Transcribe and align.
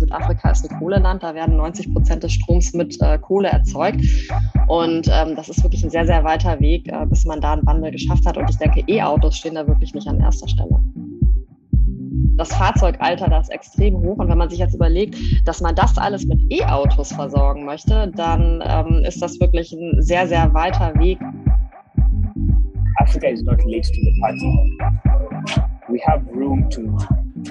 Südafrika 0.00 0.50
ist 0.50 0.68
ein 0.68 0.78
Kohleland, 0.78 1.22
da 1.22 1.34
werden 1.34 1.56
90 1.56 1.92
Prozent 1.92 2.22
des 2.22 2.32
Stroms 2.32 2.72
mit 2.72 3.00
äh, 3.00 3.18
Kohle 3.18 3.48
erzeugt. 3.48 4.00
Und 4.68 5.08
ähm, 5.12 5.36
das 5.36 5.48
ist 5.48 5.62
wirklich 5.62 5.84
ein 5.84 5.90
sehr, 5.90 6.06
sehr 6.06 6.24
weiter 6.24 6.58
Weg, 6.60 6.88
äh, 6.88 7.06
bis 7.06 7.24
man 7.24 7.40
da 7.40 7.52
einen 7.52 7.66
Wandel 7.66 7.92
geschafft 7.92 8.26
hat. 8.26 8.36
Und 8.36 8.50
ich 8.50 8.58
denke, 8.58 8.82
E-Autos 8.88 9.36
stehen 9.36 9.54
da 9.54 9.66
wirklich 9.66 9.94
nicht 9.94 10.08
an 10.08 10.20
erster 10.20 10.48
Stelle 10.48 10.80
das 12.40 12.54
Fahrzeugalter 12.54 13.28
da 13.28 13.40
ist 13.40 13.50
extrem 13.50 13.98
hoch. 13.98 14.16
Und 14.16 14.28
wenn 14.28 14.38
man 14.38 14.48
sich 14.48 14.58
jetzt 14.58 14.74
überlegt, 14.74 15.14
dass 15.46 15.60
man 15.60 15.74
das 15.74 15.98
alles 15.98 16.26
mit 16.26 16.40
E-Autos 16.50 17.12
versorgen 17.12 17.66
möchte, 17.66 18.10
dann 18.16 18.62
ähm, 18.66 19.04
ist 19.04 19.20
das 19.20 19.38
wirklich 19.40 19.72
ein 19.72 20.00
sehr, 20.00 20.26
sehr 20.26 20.52
weiter 20.54 20.94
Weg. 20.98 21.18
Africa 22.98 23.28
is 23.28 23.42
not 23.42 23.62
late 23.66 23.88
to 23.88 24.00
the 24.00 24.18
party. 24.20 24.78
We 25.88 26.00
have 26.06 26.22
room 26.32 26.68
to 26.70 26.96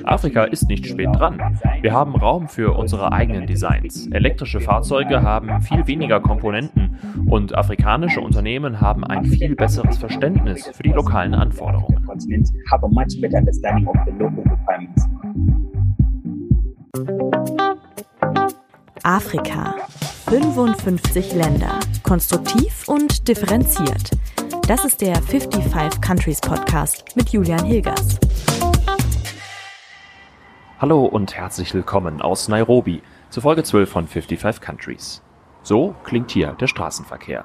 Afrika 0.04 0.44
ist 0.44 0.68
nicht 0.68 0.86
spät 0.86 1.10
dran. 1.14 1.40
Wir 1.82 1.94
haben 1.94 2.16
Raum 2.16 2.48
für 2.48 2.76
unsere 2.78 3.12
eigenen 3.12 3.48
Designs. 3.48 4.08
Elektrische 4.12 4.60
Fahrzeuge 4.60 5.22
haben 5.22 5.62
viel 5.62 5.86
weniger 5.88 6.20
Komponenten 6.20 6.98
und 7.28 7.56
afrikanische 7.56 8.22
Unternehmen 8.22 8.82
haben 8.82 9.04
ein 9.04 9.26
viel 9.26 9.56
besseres 9.56 9.98
Verständnis 9.98 10.68
für 10.74 10.84
die 10.84 10.92
lokalen 10.92 11.34
Anforderungen. 11.34 12.08
Afrika. 19.04 19.76
55 20.30 21.34
Länder. 21.34 21.80
Konstruktiv 22.04 22.88
und 22.88 23.28
differenziert. 23.28 24.12
Das 24.68 24.86
ist 24.86 25.02
der 25.02 25.16
55 25.16 26.00
Countries 26.02 26.40
Podcast 26.40 27.16
mit 27.16 27.30
Julian 27.30 27.66
Hilgers. 27.66 28.20
Hallo 30.82 31.04
und 31.04 31.36
herzlich 31.36 31.74
willkommen 31.74 32.22
aus 32.22 32.48
Nairobi 32.48 33.02
zur 33.30 33.44
Folge 33.44 33.64
12 33.64 33.90
von 33.90 34.08
55 34.08 34.62
Countries. 34.62 35.22
So 35.62 35.94
klingt 36.06 36.32
hier 36.32 36.54
der 36.54 36.68
Straßenverkehr. 36.68 37.44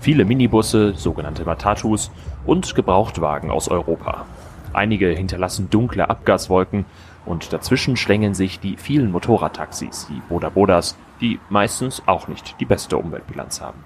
Viele 0.00 0.24
Minibusse, 0.24 0.92
sogenannte 0.96 1.44
Matatus 1.44 2.10
und 2.44 2.74
Gebrauchtwagen 2.74 3.52
aus 3.52 3.68
Europa. 3.68 4.26
Einige 4.72 5.10
hinterlassen 5.10 5.70
dunkle 5.70 6.10
Abgaswolken 6.10 6.84
und 7.24 7.52
dazwischen 7.52 7.96
schlängeln 7.96 8.34
sich 8.34 8.58
die 8.58 8.76
vielen 8.76 9.12
Motorradtaxis, 9.12 10.08
die 10.10 10.20
Boda 10.28 10.48
Bodas, 10.48 10.96
die 11.20 11.38
meistens 11.50 12.02
auch 12.06 12.26
nicht 12.26 12.56
die 12.58 12.64
beste 12.64 12.96
Umweltbilanz 12.96 13.60
haben. 13.60 13.84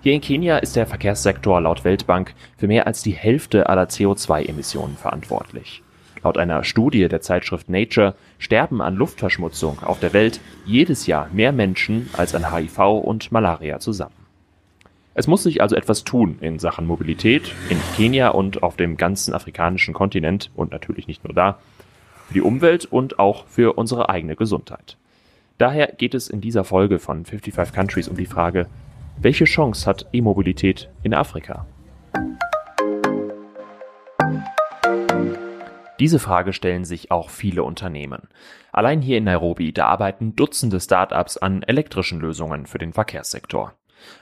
Hier 0.00 0.14
in 0.14 0.20
Kenia 0.20 0.58
ist 0.58 0.74
der 0.74 0.88
Verkehrssektor 0.88 1.60
laut 1.60 1.84
Weltbank 1.84 2.34
für 2.56 2.66
mehr 2.66 2.88
als 2.88 3.04
die 3.04 3.12
Hälfte 3.12 3.68
aller 3.68 3.84
CO2-Emissionen 3.84 4.96
verantwortlich. 4.96 5.84
Laut 6.22 6.38
einer 6.38 6.64
Studie 6.64 7.08
der 7.08 7.20
Zeitschrift 7.20 7.68
Nature 7.68 8.14
sterben 8.38 8.82
an 8.82 8.96
Luftverschmutzung 8.96 9.82
auf 9.82 10.00
der 10.00 10.12
Welt 10.12 10.40
jedes 10.64 11.06
Jahr 11.06 11.28
mehr 11.32 11.52
Menschen 11.52 12.10
als 12.16 12.34
an 12.34 12.52
HIV 12.52 12.78
und 13.02 13.30
Malaria 13.30 13.78
zusammen. 13.78 14.14
Es 15.14 15.26
muss 15.26 15.42
sich 15.42 15.62
also 15.62 15.74
etwas 15.74 16.04
tun 16.04 16.38
in 16.40 16.58
Sachen 16.58 16.86
Mobilität 16.86 17.52
in 17.70 17.78
Kenia 17.96 18.28
und 18.28 18.62
auf 18.62 18.76
dem 18.76 18.96
ganzen 18.96 19.34
afrikanischen 19.34 19.94
Kontinent 19.94 20.50
und 20.54 20.70
natürlich 20.70 21.08
nicht 21.08 21.24
nur 21.24 21.34
da, 21.34 21.58
für 22.28 22.34
die 22.34 22.40
Umwelt 22.40 22.84
und 22.84 23.18
auch 23.18 23.46
für 23.46 23.72
unsere 23.78 24.08
eigene 24.10 24.36
Gesundheit. 24.36 24.96
Daher 25.58 25.88
geht 25.88 26.14
es 26.14 26.28
in 26.28 26.40
dieser 26.40 26.62
Folge 26.62 27.00
von 27.00 27.24
55 27.24 27.74
Countries 27.74 28.06
um 28.06 28.16
die 28.16 28.26
Frage, 28.26 28.66
welche 29.20 29.44
Chance 29.44 29.86
hat 29.86 30.06
E-Mobilität 30.12 30.88
in 31.02 31.14
Afrika? 31.14 31.66
Diese 35.98 36.18
Frage 36.18 36.52
stellen 36.52 36.84
sich 36.84 37.10
auch 37.10 37.28
viele 37.28 37.64
Unternehmen. 37.64 38.28
Allein 38.72 39.00
hier 39.00 39.18
in 39.18 39.24
Nairobi, 39.24 39.72
da 39.72 39.86
arbeiten 39.86 40.36
Dutzende 40.36 40.80
Startups 40.80 41.36
an 41.36 41.62
elektrischen 41.62 42.20
Lösungen 42.20 42.66
für 42.66 42.78
den 42.78 42.92
Verkehrssektor. 42.92 43.74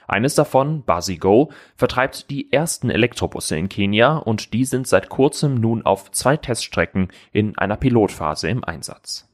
Eines 0.07 0.33
davon, 0.33 0.83
BaziGo, 0.83 1.51
vertreibt 1.75 2.31
die 2.31 2.51
ersten 2.51 2.89
Elektrobusse 2.89 3.57
in 3.57 3.69
Kenia 3.69 4.17
und 4.17 4.53
die 4.53 4.65
sind 4.65 4.87
seit 4.87 5.09
kurzem 5.09 5.55
nun 5.55 5.85
auf 5.85 6.11
zwei 6.11 6.35
Teststrecken 6.35 7.09
in 7.31 7.57
einer 7.59 7.77
Pilotphase 7.77 8.49
im 8.49 8.63
Einsatz. 8.63 9.29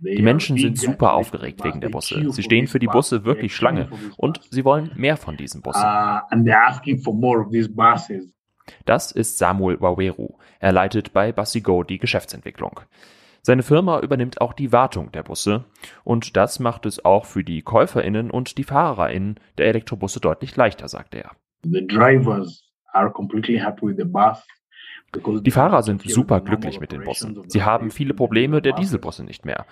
Die 0.00 0.22
Menschen 0.22 0.58
sind 0.58 0.78
super 0.78 1.14
aufgeregt 1.14 1.64
wegen 1.64 1.80
der 1.80 1.88
Busse. 1.88 2.30
Sie 2.32 2.42
stehen 2.42 2.66
für 2.66 2.78
die 2.78 2.86
Busse 2.86 3.24
wirklich 3.24 3.56
Schlange 3.56 3.88
und 4.18 4.40
sie 4.50 4.64
wollen 4.64 4.90
mehr 4.96 5.16
von 5.16 5.38
diesen 5.38 5.62
Bussen. 5.62 5.82
Uh, 8.66 8.72
das 8.84 9.12
ist 9.12 9.38
Samuel 9.38 9.80
Waweru. 9.80 10.34
Er 10.60 10.72
leitet 10.72 11.12
bei 11.12 11.32
Bassigo 11.32 11.82
die 11.82 11.98
Geschäftsentwicklung. 11.98 12.80
Seine 13.42 13.62
Firma 13.62 14.00
übernimmt 14.00 14.40
auch 14.40 14.54
die 14.54 14.72
Wartung 14.72 15.12
der 15.12 15.22
Busse 15.22 15.64
und 16.02 16.34
das 16.36 16.60
macht 16.60 16.86
es 16.86 17.04
auch 17.04 17.26
für 17.26 17.44
die 17.44 17.60
KäuferInnen 17.60 18.30
und 18.30 18.56
die 18.56 18.64
FahrerInnen 18.64 19.38
der 19.58 19.66
Elektrobusse 19.66 20.18
deutlich 20.18 20.56
leichter, 20.56 20.88
sagt 20.88 21.14
er. 21.14 21.32
Die 25.44 25.50
Fahrer 25.50 25.82
sind 25.82 26.02
super 26.02 26.40
glücklich 26.40 26.80
mit 26.80 26.90
den 26.90 27.04
Bussen. 27.04 27.42
Sie 27.48 27.62
haben 27.62 27.90
viele 27.90 28.14
Probleme 28.14 28.62
der 28.62 28.72
Dieselbusse 28.72 29.24
nicht 29.24 29.44
mehr. 29.44 29.66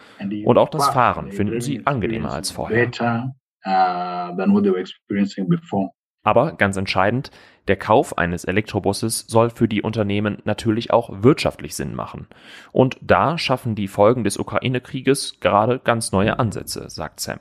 Und 0.45 0.59
auch 0.59 0.69
das 0.69 0.89
Fahren 0.91 1.33
finden 1.33 1.61
sie 1.61 1.87
angenehmer 1.87 2.33
als 2.33 2.51
vorher. 2.51 2.91
Aber 6.23 6.53
ganz 6.53 6.77
entscheidend, 6.77 7.31
der 7.69 7.77
Kauf 7.77 8.19
eines 8.19 8.45
Elektrobusses 8.45 9.27
soll 9.29 9.51
für 9.51 9.69
die 9.69 9.83
Unternehmen 9.83 10.39
natürlich 10.45 10.93
auch 10.93 11.23
wirtschaftlich 11.23 11.75
Sinn 11.75 11.95
machen. 11.95 12.27
Und 12.73 12.99
da 13.01 13.39
schaffen 13.39 13.75
die 13.75 13.89
Folgen 13.89 14.25
des 14.25 14.37
Ukraine-Krieges 14.37 15.39
gerade 15.41 15.79
ganz 15.79 16.13
neue 16.13 16.39
Ansätze, 16.39 16.89
sagt 16.91 17.21
Sam. 17.21 17.41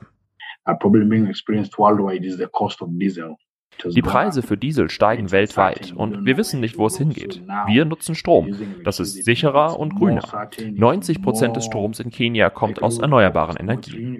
A 0.64 0.74
problem 0.74 1.08
being 1.08 1.26
experienced 1.26 1.76
worldwide 1.78 2.24
is 2.24 2.36
the 2.36 2.46
cost 2.46 2.82
of 2.82 2.88
diesel. 2.92 3.36
Die 3.84 4.02
Preise 4.02 4.42
für 4.42 4.56
Diesel 4.56 4.90
steigen 4.90 5.30
weltweit 5.30 5.92
und 5.92 6.24
wir 6.24 6.36
wissen 6.36 6.60
nicht, 6.60 6.78
wo 6.78 6.86
es 6.86 6.98
hingeht. 6.98 7.42
Wir 7.66 7.84
nutzen 7.84 8.14
Strom. 8.14 8.54
Das 8.84 9.00
ist 9.00 9.24
sicherer 9.24 9.78
und 9.78 9.96
grüner. 9.96 10.22
90 10.72 11.22
Prozent 11.22 11.56
des 11.56 11.64
Stroms 11.64 12.00
in 12.00 12.10
Kenia 12.10 12.50
kommt 12.50 12.82
aus 12.82 12.98
erneuerbaren 12.98 13.56
Energien. 13.56 14.18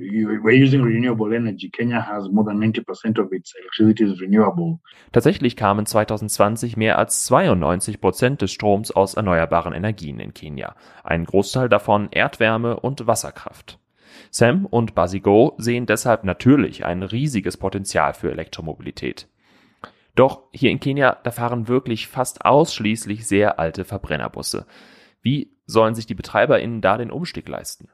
Tatsächlich 5.12 5.56
kamen 5.56 5.86
2020 5.86 6.76
mehr 6.76 6.98
als 6.98 7.24
92 7.26 8.00
Prozent 8.00 8.42
des 8.42 8.52
Stroms 8.52 8.90
aus 8.90 9.14
erneuerbaren 9.14 9.72
Energien 9.72 10.18
in 10.20 10.34
Kenia. 10.34 10.74
Ein 11.04 11.24
Großteil 11.24 11.68
davon 11.68 12.08
Erdwärme 12.10 12.80
und 12.80 13.06
Wasserkraft. 13.06 13.78
Sam 14.30 14.66
und 14.66 14.94
Basigo 14.94 15.54
sehen 15.58 15.86
deshalb 15.86 16.24
natürlich 16.24 16.84
ein 16.84 17.02
riesiges 17.02 17.56
Potenzial 17.56 18.14
für 18.14 18.30
Elektromobilität. 18.30 19.28
Doch 20.14 20.42
hier 20.52 20.70
in 20.70 20.80
Kenia, 20.80 21.18
da 21.24 21.30
fahren 21.30 21.68
wirklich 21.68 22.06
fast 22.06 22.44
ausschließlich 22.44 23.26
sehr 23.26 23.58
alte 23.58 23.84
Verbrennerbusse. 23.84 24.66
Wie 25.22 25.56
sollen 25.66 25.94
sich 25.94 26.06
die 26.06 26.14
BetreiberInnen 26.14 26.80
da 26.80 26.98
den 26.98 27.10
Umstieg 27.10 27.48
leisten? 27.48 27.88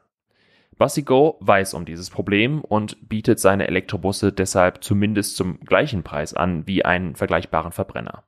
Bassigo 0.77 1.37
weiß 1.41 1.73
um 1.73 1.85
dieses 1.85 2.09
Problem 2.09 2.61
und 2.61 3.09
bietet 3.09 3.39
seine 3.39 3.67
Elektrobusse 3.67 4.31
deshalb 4.31 4.83
zumindest 4.83 5.35
zum 5.35 5.59
gleichen 5.59 6.03
Preis 6.03 6.33
an 6.33 6.65
wie 6.67 6.85
einen 6.85 7.15
vergleichbaren 7.15 7.73
Verbrenner. 7.73 8.23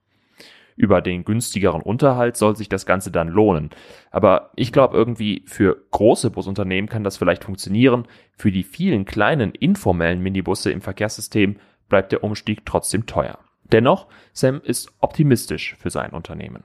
Über 0.75 1.01
den 1.01 1.25
günstigeren 1.25 1.81
Unterhalt 1.81 2.37
soll 2.37 2.55
sich 2.55 2.67
das 2.67 2.85
Ganze 2.85 3.11
dann 3.11 3.27
lohnen. 3.27 3.69
Aber 4.09 4.51
ich 4.55 4.71
glaube 4.71 4.97
irgendwie, 4.97 5.43
für 5.45 5.77
große 5.91 6.31
Busunternehmen 6.31 6.89
kann 6.89 7.03
das 7.03 7.17
vielleicht 7.17 7.43
funktionieren. 7.43 8.07
Für 8.35 8.51
die 8.51 8.63
vielen 8.63 9.05
kleinen 9.05 9.51
informellen 9.51 10.21
Minibusse 10.21 10.71
im 10.71 10.81
Verkehrssystem 10.81 11.57
bleibt 11.87 12.11
der 12.11 12.23
Umstieg 12.23 12.65
trotzdem 12.65 13.05
teuer. 13.05 13.37
Dennoch, 13.71 14.07
Sam 14.33 14.61
ist 14.63 14.91
optimistisch 14.99 15.75
für 15.75 15.89
sein 15.89 16.11
Unternehmen. 16.11 16.63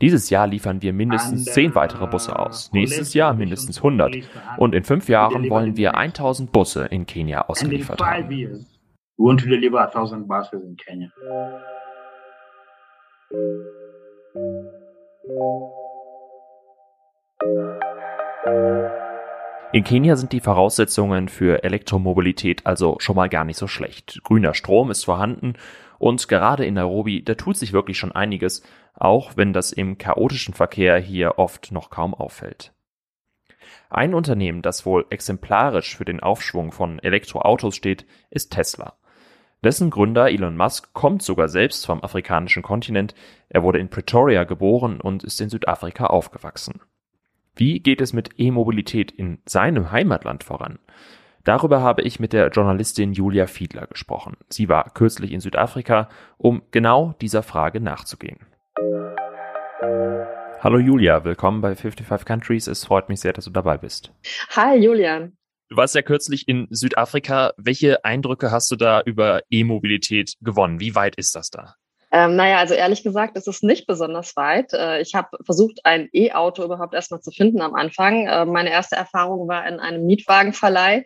Dieses 0.00 0.30
Jahr 0.30 0.46
liefern 0.46 0.80
wir 0.80 0.92
mindestens 0.92 1.44
10 1.46 1.74
weitere 1.74 2.06
Busse 2.06 2.32
uh, 2.32 2.36
aus, 2.36 2.72
nächstes 2.72 3.12
Jahr 3.12 3.34
mindestens 3.34 3.78
100 3.78 4.16
und 4.56 4.74
in 4.74 4.84
fünf 4.84 5.08
Jahren 5.08 5.50
wollen 5.50 5.76
wir 5.76 5.96
1000 5.96 6.50
Busse 6.50 6.86
in 6.86 7.04
Kenia 7.04 7.42
ausgeliefert 7.42 8.00
haben. 8.00 8.66
In 19.76 19.84
Kenia 19.84 20.16
sind 20.16 20.32
die 20.32 20.40
Voraussetzungen 20.40 21.28
für 21.28 21.62
Elektromobilität 21.62 22.64
also 22.64 22.96
schon 22.98 23.14
mal 23.14 23.28
gar 23.28 23.44
nicht 23.44 23.58
so 23.58 23.66
schlecht. 23.66 24.22
Grüner 24.24 24.54
Strom 24.54 24.90
ist 24.90 25.04
vorhanden 25.04 25.52
und 25.98 26.28
gerade 26.28 26.64
in 26.64 26.72
Nairobi, 26.72 27.22
da 27.22 27.34
tut 27.34 27.58
sich 27.58 27.74
wirklich 27.74 27.98
schon 27.98 28.10
einiges, 28.10 28.62
auch 28.94 29.36
wenn 29.36 29.52
das 29.52 29.72
im 29.72 29.98
chaotischen 29.98 30.54
Verkehr 30.54 30.96
hier 30.98 31.38
oft 31.38 31.72
noch 31.72 31.90
kaum 31.90 32.14
auffällt. 32.14 32.72
Ein 33.90 34.14
Unternehmen, 34.14 34.62
das 34.62 34.86
wohl 34.86 35.04
exemplarisch 35.10 35.94
für 35.94 36.06
den 36.06 36.20
Aufschwung 36.20 36.72
von 36.72 36.98
Elektroautos 37.00 37.76
steht, 37.76 38.06
ist 38.30 38.54
Tesla. 38.54 38.94
Dessen 39.62 39.90
Gründer 39.90 40.30
Elon 40.30 40.56
Musk 40.56 40.94
kommt 40.94 41.20
sogar 41.20 41.50
selbst 41.50 41.84
vom 41.84 42.02
afrikanischen 42.02 42.62
Kontinent. 42.62 43.14
Er 43.50 43.62
wurde 43.62 43.78
in 43.78 43.90
Pretoria 43.90 44.44
geboren 44.44 45.02
und 45.02 45.22
ist 45.22 45.38
in 45.42 45.50
Südafrika 45.50 46.06
aufgewachsen. 46.06 46.80
Wie 47.58 47.80
geht 47.80 48.02
es 48.02 48.12
mit 48.12 48.38
E-Mobilität 48.38 49.10
in 49.10 49.38
seinem 49.46 49.90
Heimatland 49.90 50.44
voran? 50.44 50.78
Darüber 51.42 51.80
habe 51.80 52.02
ich 52.02 52.20
mit 52.20 52.34
der 52.34 52.50
Journalistin 52.50 53.14
Julia 53.14 53.46
Fiedler 53.46 53.86
gesprochen. 53.86 54.36
Sie 54.50 54.68
war 54.68 54.90
kürzlich 54.92 55.32
in 55.32 55.40
Südafrika, 55.40 56.10
um 56.36 56.60
genau 56.70 57.14
dieser 57.22 57.42
Frage 57.42 57.80
nachzugehen. 57.80 58.40
Hallo 60.60 60.78
Julia, 60.78 61.24
willkommen 61.24 61.62
bei 61.62 61.74
55 61.74 62.26
Countries. 62.26 62.66
Es 62.66 62.84
freut 62.84 63.08
mich 63.08 63.20
sehr, 63.20 63.32
dass 63.32 63.46
du 63.46 63.50
dabei 63.50 63.78
bist. 63.78 64.12
Hi 64.50 64.76
Julian. 64.76 65.38
Du 65.70 65.78
warst 65.78 65.94
ja 65.94 66.02
kürzlich 66.02 66.48
in 66.48 66.66
Südafrika. 66.68 67.54
Welche 67.56 68.04
Eindrücke 68.04 68.50
hast 68.50 68.70
du 68.70 68.76
da 68.76 69.00
über 69.00 69.40
E-Mobilität 69.48 70.34
gewonnen? 70.42 70.78
Wie 70.78 70.94
weit 70.94 71.16
ist 71.16 71.34
das 71.34 71.48
da? 71.48 71.76
Ähm, 72.12 72.36
naja, 72.36 72.58
also 72.58 72.74
ehrlich 72.74 73.02
gesagt 73.02 73.36
ist 73.36 73.48
es 73.48 73.62
nicht 73.62 73.86
besonders 73.86 74.36
weit. 74.36 74.72
Äh, 74.72 75.00
ich 75.00 75.14
habe 75.14 75.36
versucht, 75.44 75.80
ein 75.84 76.08
E-Auto 76.12 76.62
überhaupt 76.62 76.94
erstmal 76.94 77.20
zu 77.20 77.32
finden 77.32 77.60
am 77.60 77.74
Anfang. 77.74 78.26
Äh, 78.26 78.44
meine 78.44 78.70
erste 78.70 78.94
Erfahrung 78.94 79.48
war 79.48 79.66
in 79.66 79.80
einem 79.80 80.06
Mietwagenverleih, 80.06 81.04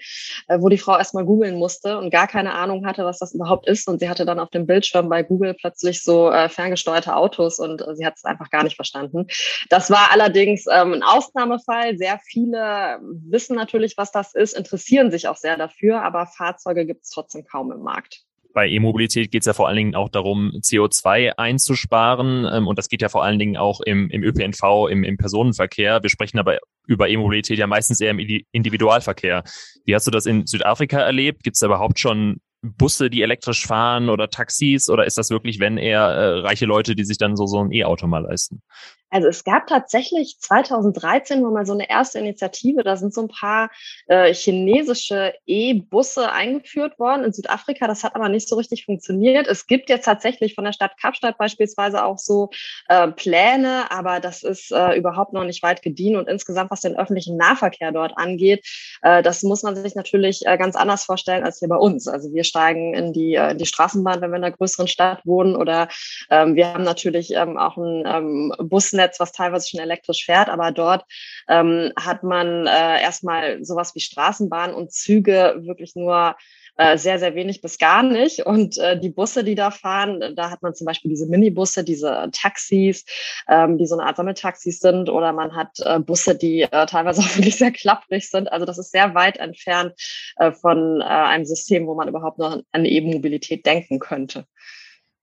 äh, 0.49 0.58
wo 0.61 0.69
die 0.69 0.79
Frau 0.79 0.99
erstmal 0.99 1.25
googeln 1.25 1.56
musste 1.56 1.99
und 1.99 2.11
gar 2.11 2.26
keine 2.26 2.52
Ahnung 2.52 2.87
hatte, 2.87 3.05
was 3.05 3.19
das 3.19 3.35
überhaupt 3.35 3.67
ist. 3.67 3.88
Und 3.88 4.00
sie 4.00 4.11
hatte 4.11 4.26
dann 4.26 4.38
auf 4.38 4.50
dem 4.50 4.67
Bildschirm 4.67 5.08
bei 5.08 5.23
Google 5.23 5.55
plötzlich 5.55 6.02
so 6.02 6.31
äh, 6.31 6.49
ferngesteuerte 6.50 7.17
Autos 7.17 7.58
und 7.58 7.81
äh, 7.81 7.96
sie 7.96 8.05
hat 8.05 8.14
es 8.17 8.25
einfach 8.25 8.50
gar 8.50 8.64
nicht 8.64 8.76
verstanden. 8.76 9.26
Das 9.70 9.91
war 9.91 10.11
allerdings 10.12 10.67
ähm, 10.70 10.93
ein 10.93 11.03
Ausnahmefall. 11.03 11.96
Sehr 11.96 12.20
viele 12.26 12.99
wissen 13.00 13.56
natürlich, 13.56 13.96
was 13.96 14.12
das 14.12 14.35
ist, 14.35 14.53
interessieren 14.53 15.11
sich 15.11 15.29
auch 15.29 15.37
sehr 15.37 15.56
dafür, 15.56 16.03
aber 16.03 16.26
Fahrzeuge 16.26 16.85
gibt 16.85 17.05
es 17.05 17.11
trotzdem 17.11 17.44
kaum 17.44 17.73
im 17.73 17.81
Markt 17.81 18.25
bei 18.52 18.69
E-Mobilität 18.69 19.31
geht 19.31 19.43
es 19.43 19.47
ja 19.47 19.52
vor 19.52 19.69
allen 19.69 19.76
Dingen 19.76 19.94
auch 19.94 20.08
darum, 20.08 20.52
CO2 20.62 21.35
einzusparen. 21.37 22.47
Ähm, 22.52 22.67
und 22.67 22.79
das 22.79 22.88
geht 22.88 23.02
ja 23.02 23.08
vor 23.08 23.25
allen 23.25 23.38
Dingen 23.38 23.56
auch 23.56 23.81
im, 23.81 24.11
im 24.11 24.23
ÖPNV, 24.23 24.88
im, 24.91 25.05
im 25.05 25.17
Personenverkehr. 25.17 26.02
Wir 26.02 26.11
sprechen 26.11 26.38
aber 26.38 26.58
über 26.87 27.08
E-Mobilität 27.08 27.58
ja 27.58 27.67
meistens 27.67 28.00
eher 28.00 28.11
im 28.11 28.19
Individualverkehr. 28.52 29.44
Wie 29.85 29.94
hast 29.94 30.06
du 30.06 30.11
das 30.11 30.26
in 30.26 30.47
Südafrika 30.47 31.00
erlebt? 31.00 31.43
Gibt 31.43 31.56
es 31.56 31.61
da 31.61 31.67
überhaupt 31.67 31.99
schon 31.99 32.41
Busse, 32.62 33.08
die 33.08 33.23
elektrisch 33.23 33.67
fahren 33.67 34.08
oder 34.08 34.29
Taxis? 34.29 34.91
Oder 34.91 35.06
ist 35.06 35.17
das 35.17 35.31
wirklich, 35.31 35.61
wenn 35.61 35.79
eher 35.79 36.03
äh, 36.03 36.41
reiche 36.41 36.67
Leute, 36.67 36.94
die 36.94 37.05
sich 37.05 37.19
dann 37.19 37.37
so, 37.37 37.46
so 37.46 37.61
ein 37.61 37.73
E-Auto 37.73 38.06
mal 38.06 38.23
leisten? 38.23 38.62
Also 39.10 39.28
es 39.28 39.44
gab 39.44 39.66
tatsächlich 39.66 40.38
2013 40.38 41.42
mal 41.42 41.66
so 41.66 41.72
eine 41.72 41.90
erste 41.90 42.18
Initiative, 42.18 42.84
da 42.84 42.96
sind 42.96 43.12
so 43.12 43.22
ein 43.22 43.28
paar 43.28 43.70
äh, 44.06 44.32
chinesische 44.32 45.34
E-Busse 45.46 46.30
eingeführt 46.30 46.98
worden 46.98 47.24
in 47.24 47.32
Südafrika. 47.32 47.86
Das 47.86 48.04
hat 48.04 48.14
aber 48.14 48.28
nicht 48.28 48.48
so 48.48 48.56
richtig 48.56 48.84
funktioniert. 48.84 49.46
Es 49.48 49.66
gibt 49.66 49.88
jetzt 49.88 50.04
tatsächlich 50.04 50.54
von 50.54 50.64
der 50.64 50.72
Stadt 50.72 50.92
Kapstadt 51.00 51.38
beispielsweise 51.38 52.04
auch 52.04 52.18
so 52.18 52.50
äh, 52.88 53.08
Pläne, 53.08 53.90
aber 53.90 54.20
das 54.20 54.42
ist 54.42 54.70
äh, 54.70 54.96
überhaupt 54.96 55.32
noch 55.32 55.44
nicht 55.44 55.62
weit 55.62 55.82
gediehen. 55.82 56.16
Und 56.16 56.28
insgesamt, 56.28 56.70
was 56.70 56.82
den 56.82 56.96
öffentlichen 56.96 57.36
Nahverkehr 57.36 57.92
dort 57.92 58.16
angeht, 58.16 58.66
äh, 59.02 59.22
das 59.22 59.42
muss 59.42 59.62
man 59.62 59.74
sich 59.74 59.94
natürlich 59.94 60.46
äh, 60.46 60.56
ganz 60.56 60.76
anders 60.76 61.04
vorstellen 61.04 61.42
als 61.42 61.58
hier 61.58 61.68
bei 61.68 61.76
uns. 61.76 62.06
Also 62.06 62.32
wir 62.32 62.44
steigen 62.44 62.94
in 62.94 63.12
die, 63.12 63.34
äh, 63.34 63.52
in 63.52 63.58
die 63.58 63.66
Straßenbahn, 63.66 64.20
wenn 64.20 64.30
wir 64.30 64.36
in 64.36 64.44
einer 64.44 64.56
größeren 64.56 64.88
Stadt 64.88 65.24
wohnen 65.24 65.56
oder 65.56 65.88
ähm, 66.30 66.54
wir 66.54 66.72
haben 66.72 66.84
natürlich 66.84 67.32
ähm, 67.32 67.56
auch 67.56 67.76
ein 67.76 68.04
ähm, 68.06 68.54
Bus 68.58 68.92
Netz, 69.00 69.19
was 69.19 69.32
teilweise 69.32 69.69
schon 69.69 69.81
elektrisch 69.81 70.25
fährt, 70.25 70.49
aber 70.49 70.73
dort 70.73 71.05
ähm, 71.49 71.93
hat 71.99 72.23
man 72.23 72.67
äh, 72.67 73.02
erstmal 73.02 73.64
sowas 73.64 73.94
wie 73.94 74.00
Straßenbahn 74.00 74.75
und 74.75 74.93
Züge 74.93 75.56
wirklich 75.62 75.97
nur 75.97 76.37
äh, 76.76 76.97
sehr, 76.97 77.19
sehr 77.19 77.35
wenig 77.35 77.61
bis 77.61 77.79
gar 77.79 78.02
nicht. 78.02 78.47
Und 78.47 78.79
äh, 78.79 78.99
die 78.99 79.11
Busse, 79.11 79.44
die 79.44 79.55
da 79.55 79.70
fahren, 79.70 80.35
da 80.35 80.50
hat 80.50 80.62
man 80.62 80.75
zum 80.75 80.87
Beispiel 80.87 81.11
diese 81.11 81.26
Minibusse, 81.26 81.85
diese 81.85 82.31
Taxis, 82.32 83.05
ähm, 83.49 83.76
die 83.76 83.87
so 83.87 83.99
eine 83.99 84.06
Art 84.06 84.17
Sammeltaxis 84.17 84.81
sind, 84.81 85.11
oder 85.11 85.32
man 85.32 85.55
hat 85.55 85.79
äh, 85.81 85.99
Busse, 85.99 86.35
die 86.35 86.62
äh, 86.62 86.87
teilweise 86.87 87.20
auch 87.23 87.37
wirklich 87.37 87.56
sehr 87.56 87.73
klapprig 87.73 88.31
sind. 88.31 88.50
Also 88.50 88.64
das 88.64 88.79
ist 88.79 88.93
sehr 88.93 89.14
weit 89.14 89.37
entfernt 89.37 89.93
äh, 90.37 90.53
von 90.53 91.00
äh, 91.00 91.05
einem 91.05 91.44
System, 91.44 91.87
wo 91.87 91.94
man 91.94 92.08
überhaupt 92.08 92.38
noch 92.38 92.62
an 92.73 92.85
E-Mobilität 92.85 93.67
denken 93.67 93.99
könnte. 93.99 94.46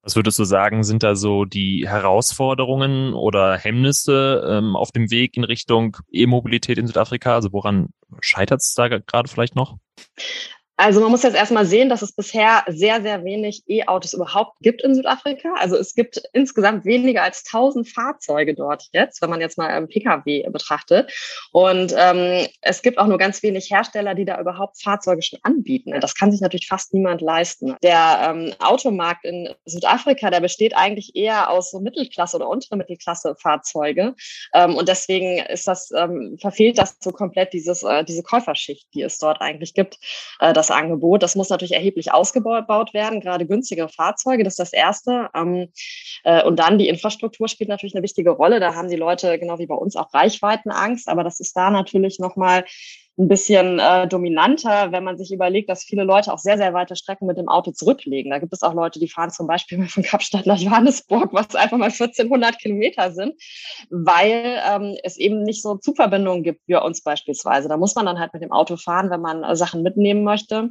Was 0.08 0.16
würdest 0.16 0.40
du 0.40 0.46
sagen, 0.46 0.86
sind 0.86 1.04
da 1.04 1.16
so 1.16 1.44
die 1.44 1.86
Herausforderungen 1.86 3.14
oder 3.14 3.58
Hemmnisse 3.58 4.42
ähm, 4.48 4.78
auf 4.78 4.94
dem 4.94 5.12
Weg 5.12 5.36
in 5.36 5.44
Richtung 5.44 5.98
E-Mobilität 6.10 6.78
in 6.78 6.88
Südafrika? 6.88 7.36
Also 7.36 7.52
woran 7.52 7.90
scheitert 8.22 8.62
es 8.62 8.74
da 8.74 8.88
gerade 8.88 9.28
vielleicht 9.28 9.58
noch? 9.58 9.76
Also 10.78 11.02
man 11.02 11.10
muss 11.10 11.24
jetzt 11.24 11.36
erstmal 11.36 11.66
sehen, 11.66 11.90
dass 11.90 12.04
es 12.04 12.12
bisher 12.12 12.64
sehr, 12.68 13.02
sehr 13.02 13.24
wenig 13.24 13.64
E-Autos 13.68 14.14
überhaupt 14.14 14.60
gibt 14.62 14.84
in 14.84 14.94
Südafrika. 14.94 15.56
Also 15.58 15.76
es 15.76 15.96
gibt 15.96 16.22
insgesamt 16.34 16.86
weniger 16.86 17.24
als 17.24 17.44
1000 17.52 17.90
Fahrzeuge 17.90 18.54
dort 18.54 18.88
jetzt, 18.94 19.22
wenn 19.24 19.32
man 19.32 19.42
jetzt 19.42 19.58
mal 19.58 19.76
ähm, 19.76 19.88
Pkw 19.88 20.48
betrachtet. 20.50 21.12
Und 21.52 21.96
ähm, 21.98 22.48
es 22.62 22.84
gibt 22.84 23.00
auch 23.00 23.08
nur 23.08 23.18
ganz 23.18 23.42
wenig 23.42 23.72
Hersteller, 23.72 24.14
die 24.14 24.26
da 24.26 24.40
überhaupt 24.40 24.80
Fahrzeuge 24.80 25.24
schon 25.24 25.40
anbieten. 25.42 26.00
Das 26.00 26.14
kann 26.14 26.32
sich 26.32 26.42
natürlich 26.42 26.68
fast 26.68 26.94
niemand 26.94 27.22
leisten. 27.22 27.76
Der 27.82 28.30
ähm, 28.30 28.54
Automarkt 28.60 29.26
in 29.26 29.50
Südafrika, 29.66 30.30
der 30.30 30.42
besteht 30.42 30.78
eigentlich 30.78 31.16
eher 31.16 31.50
aus 31.50 31.72
so 31.72 31.80
Mittelklasse 31.80 32.38
oder 32.38 32.50
untere 32.50 32.78
Mittelklasse 32.78 33.36
Fahrzeuge. 33.42 34.14
Ähm, 34.54 34.76
und 34.76 34.88
deswegen 34.88 35.40
ist 35.40 35.68
das, 35.68 35.90
ähm, 35.92 36.38
verfehlt 36.40 36.78
das 36.78 36.98
so 37.00 37.12
komplett 37.12 37.54
dieses, 37.54 37.82
äh, 37.82 38.04
diese 38.04 38.22
Käuferschicht, 38.22 38.88
die 38.94 39.02
es 39.02 39.18
dort 39.18 39.42
eigentlich 39.42 39.74
gibt. 39.74 39.98
Äh, 40.40 40.54
das 40.70 40.76
Angebot. 40.76 41.24
Das 41.24 41.36
muss 41.36 41.50
natürlich 41.50 41.74
erheblich 41.74 42.14
ausgebaut 42.14 42.94
werden, 42.94 43.22
gerade 43.22 43.46
günstigere 43.46 43.90
Fahrzeuge, 43.90 44.44
das 44.44 44.54
ist 44.54 44.60
das 44.60 44.74
Erste. 44.74 45.30
Ähm, 45.36 45.70
äh, 46.24 46.44
und 46.44 46.58
dann 46.60 46.78
die 46.78 46.88
Infrastruktur 46.88 47.48
spielt 47.48 47.70
natürlich 47.70 47.96
eine 47.96 48.04
wichtige 48.04 48.32
Rolle. 48.32 48.60
Da 48.60 48.76
haben 48.76 48.90
die 48.90 48.96
Leute, 48.96 49.38
genau 49.40 49.60
wie 49.60 49.68
bei 49.68 49.76
uns, 49.76 49.96
auch 49.96 50.14
Reichweitenangst, 50.14 51.08
aber 51.08 51.24
das 51.24 51.40
ist 51.40 51.56
da 51.56 51.70
natürlich 51.70 52.20
nochmal 52.20 52.66
ein 53.18 53.28
bisschen 53.28 53.80
äh, 53.80 54.08
dominanter, 54.08 54.92
wenn 54.92 55.04
man 55.04 55.18
sich 55.18 55.34
überlegt, 55.34 55.70
dass 55.70 55.84
viele 55.84 56.04
Leute 56.04 56.32
auch 56.32 56.38
sehr, 56.38 56.58
sehr 56.58 56.74
weite 56.74 56.96
Strecken 56.96 57.26
mit 57.26 57.38
dem 57.38 57.50
Auto 57.50 57.72
zurücklegen. 57.72 58.32
Da 58.32 58.38
gibt 58.38 58.54
es 58.54 58.62
auch 58.62 58.76
Leute, 58.76 59.00
die 59.00 59.08
fahren 59.08 59.32
zum 59.32 59.48
Beispiel 59.48 59.84
von 59.88 60.04
Kapstadt 60.04 60.46
nach 60.46 60.60
Johannesburg, 60.60 61.34
was 61.34 61.56
einfach 61.56 61.78
mal 61.78 61.86
1400 61.86 62.60
Kilometer 62.60 63.12
sind, 63.12 63.34
weil 63.90 64.62
ähm, 64.70 64.96
es 65.04 65.18
eben 65.18 65.42
nicht 65.42 65.64
so 65.64 65.76
Zugverbindungen 65.76 66.44
gibt 66.44 66.62
wie 66.68 66.76
uns 66.76 67.02
beispielsweise. 67.02 67.68
Da 67.68 67.78
muss 67.78 67.96
man 67.96 68.06
dann 68.06 68.20
halt 68.20 68.34
mit 68.34 68.44
dem 68.44 68.52
Auto 68.52 68.78
fahren, 68.78 69.10
wenn 69.10 69.22
man 69.22 69.44
äh, 69.44 69.56
Sachen 69.56 69.82
mitnehmen 69.82 70.24
möchte 70.24 70.70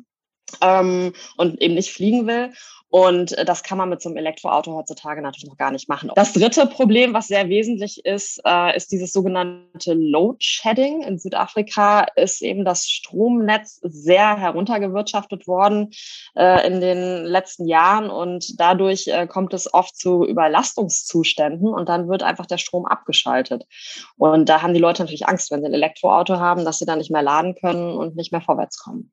ähm, 0.61 1.13
und 1.37 1.61
eben 1.61 1.75
nicht 1.75 1.91
fliegen 1.91 2.27
will. 2.27 2.53
Und 2.89 3.37
äh, 3.37 3.45
das 3.45 3.63
kann 3.63 3.79
man 3.79 3.89
mit 3.89 4.01
so 4.01 4.09
einem 4.09 4.17
Elektroauto 4.17 4.73
heutzutage 4.73 5.21
natürlich 5.21 5.51
noch 5.51 5.59
gar 5.59 5.73
nicht 5.73 5.89
machen. 5.89 6.11
Das 6.15 6.33
dritte 6.33 6.67
Problem, 6.67 7.15
was 7.15 7.27
sehr 7.27 7.49
wesentlich 7.49 8.05
ist, 8.05 8.41
äh, 8.47 8.77
ist 8.77 8.93
dieses 8.93 9.13
sogenannte 9.13 9.95
Load 9.95 10.39
Shedding. 10.41 11.03
In 11.03 11.19
Südafrika 11.19 12.07
ist 12.15 12.43
eben 12.43 12.65
das 12.65 12.87
Stromnetz 12.89 13.81
sehr 13.83 14.39
heruntergewirtschaftet 14.39 15.47
worden 15.47 15.91
äh, 16.37 16.67
in 16.67 16.81
den 16.81 17.25
letzten 17.25 17.67
Jahren 17.67 18.09
und 18.09 18.59
dadurch 18.61 19.11
kommt 19.29 19.53
es 19.53 19.73
oft 19.73 19.97
zu 19.97 20.25
Überlastungszuständen 20.25 21.69
und 21.69 21.89
dann 21.89 22.09
wird 22.09 22.23
einfach 22.23 22.47
der 22.47 22.59
Strom 22.59 22.87
abgeschaltet. 22.87 23.65
Und 24.17 24.49
da 24.49 24.63
haben 24.63 24.75
die 24.75 24.81
Leute 24.81 25.03
natürlich 25.03 25.29
Angst, 25.29 25.51
wenn 25.51 25.61
sie 25.61 25.67
ein 25.67 25.75
Elektroauto 25.75 26.39
haben, 26.39 26.65
dass 26.65 26.79
sie 26.79 26.87
dann 26.87 26.99
nicht 26.99 27.11
mehr 27.11 27.23
laden 27.23 27.55
können 27.55 27.93
und 27.93 28.17
nicht 28.17 28.33
mehr 28.33 28.41
vorwärts 28.41 28.79
kommen. 28.79 29.13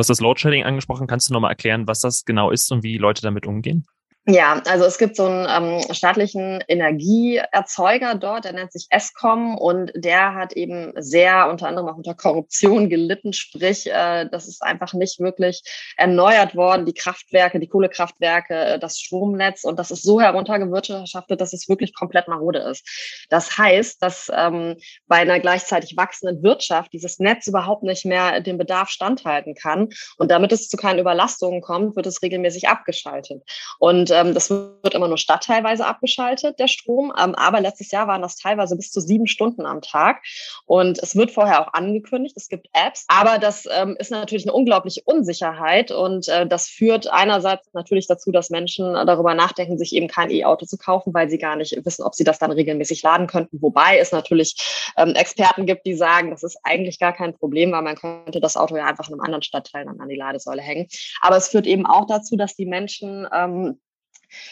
Du 0.00 0.02
hast 0.02 0.08
das 0.08 0.20
Load-Shedding 0.22 0.64
angesprochen. 0.64 1.06
Kannst 1.06 1.28
du 1.28 1.34
nochmal 1.34 1.50
erklären, 1.50 1.86
was 1.86 2.00
das 2.00 2.24
genau 2.24 2.50
ist 2.50 2.72
und 2.72 2.82
wie 2.82 2.96
Leute 2.96 3.20
damit 3.20 3.44
umgehen? 3.44 3.84
Ja, 4.26 4.60
also 4.66 4.84
es 4.84 4.98
gibt 4.98 5.16
so 5.16 5.24
einen 5.24 5.80
ähm, 5.80 5.94
staatlichen 5.94 6.62
Energieerzeuger 6.68 8.14
dort, 8.16 8.44
der 8.44 8.52
nennt 8.52 8.70
sich 8.70 8.86
Eskom 8.90 9.56
und 9.56 9.92
der 9.94 10.34
hat 10.34 10.52
eben 10.52 10.92
sehr 10.96 11.48
unter 11.48 11.68
anderem 11.68 11.88
auch 11.88 11.96
unter 11.96 12.14
Korruption 12.14 12.90
gelitten, 12.90 13.32
sprich, 13.32 13.90
äh, 13.90 14.28
das 14.30 14.46
ist 14.46 14.62
einfach 14.62 14.92
nicht 14.92 15.20
wirklich 15.20 15.62
erneuert 15.96 16.54
worden, 16.54 16.84
die 16.84 16.92
Kraftwerke, 16.92 17.60
die 17.60 17.66
Kohlekraftwerke, 17.66 18.54
äh, 18.54 18.78
das 18.78 19.00
Stromnetz 19.00 19.64
und 19.64 19.78
das 19.78 19.90
ist 19.90 20.02
so 20.02 20.20
heruntergewirtschaftet, 20.20 21.40
dass 21.40 21.54
es 21.54 21.70
wirklich 21.70 21.94
komplett 21.94 22.28
marode 22.28 22.58
ist. 22.58 22.86
Das 23.30 23.56
heißt, 23.56 24.02
dass 24.02 24.30
ähm, 24.36 24.76
bei 25.06 25.16
einer 25.16 25.40
gleichzeitig 25.40 25.96
wachsenden 25.96 26.42
Wirtschaft 26.42 26.92
dieses 26.92 27.20
Netz 27.20 27.46
überhaupt 27.46 27.84
nicht 27.84 28.04
mehr 28.04 28.42
dem 28.42 28.58
Bedarf 28.58 28.90
standhalten 28.90 29.54
kann 29.54 29.88
und 30.18 30.30
damit 30.30 30.52
es 30.52 30.68
zu 30.68 30.76
keinen 30.76 30.98
Überlastungen 30.98 31.62
kommt, 31.62 31.96
wird 31.96 32.06
es 32.06 32.20
regelmäßig 32.20 32.68
abgeschaltet. 32.68 33.42
Und 33.78 34.09
Und 34.10 34.16
ähm, 34.16 34.34
das 34.34 34.50
wird 34.50 34.94
immer 34.94 35.08
nur 35.08 35.18
stadtteilweise 35.18 35.86
abgeschaltet, 35.86 36.58
der 36.58 36.68
Strom. 36.68 37.12
Ähm, 37.18 37.34
aber 37.34 37.60
letztes 37.60 37.90
Jahr 37.90 38.08
waren 38.08 38.22
das 38.22 38.36
teilweise 38.36 38.76
bis 38.76 38.90
zu 38.90 39.00
sieben 39.00 39.26
Stunden 39.26 39.66
am 39.66 39.80
Tag. 39.80 40.22
Und 40.66 40.98
es 41.02 41.16
wird 41.16 41.30
vorher 41.30 41.60
auch 41.60 41.72
angekündigt, 41.72 42.36
es 42.36 42.48
gibt 42.48 42.68
Apps. 42.72 43.04
Aber 43.08 43.38
das 43.38 43.66
ähm, 43.70 43.96
ist 43.98 44.10
natürlich 44.10 44.44
eine 44.44 44.52
unglaubliche 44.52 45.02
Unsicherheit. 45.04 45.90
Und 45.90 46.28
äh, 46.28 46.46
das 46.46 46.68
führt 46.68 47.08
einerseits 47.08 47.68
natürlich 47.72 48.06
dazu, 48.06 48.32
dass 48.32 48.50
Menschen 48.50 48.94
darüber 49.06 49.34
nachdenken, 49.34 49.78
sich 49.78 49.94
eben 49.94 50.08
kein 50.08 50.30
E-Auto 50.30 50.66
zu 50.66 50.76
kaufen, 50.76 51.14
weil 51.14 51.30
sie 51.30 51.38
gar 51.38 51.56
nicht 51.56 51.84
wissen, 51.84 52.02
ob 52.02 52.14
sie 52.14 52.24
das 52.24 52.38
dann 52.38 52.52
regelmäßig 52.52 53.02
laden 53.02 53.26
könnten. 53.26 53.62
Wobei 53.62 53.98
es 53.98 54.12
natürlich 54.12 54.92
ähm, 54.96 55.14
Experten 55.14 55.66
gibt, 55.66 55.86
die 55.86 55.94
sagen, 55.94 56.30
das 56.30 56.42
ist 56.42 56.58
eigentlich 56.64 56.98
gar 56.98 57.12
kein 57.12 57.34
Problem, 57.34 57.72
weil 57.72 57.82
man 57.82 57.96
könnte 57.96 58.40
das 58.40 58.56
Auto 58.56 58.76
ja 58.76 58.86
einfach 58.86 59.08
in 59.08 59.14
einem 59.14 59.22
anderen 59.22 59.42
Stadtteil 59.42 59.84
dann 59.84 60.00
an 60.00 60.08
die 60.08 60.16
Ladesäule 60.16 60.62
hängen. 60.62 60.88
Aber 61.20 61.36
es 61.36 61.48
führt 61.48 61.66
eben 61.66 61.86
auch 61.86 62.06
dazu, 62.06 62.36
dass 62.36 62.56
die 62.56 62.66
Menschen 62.66 63.26
ähm, 63.32 63.78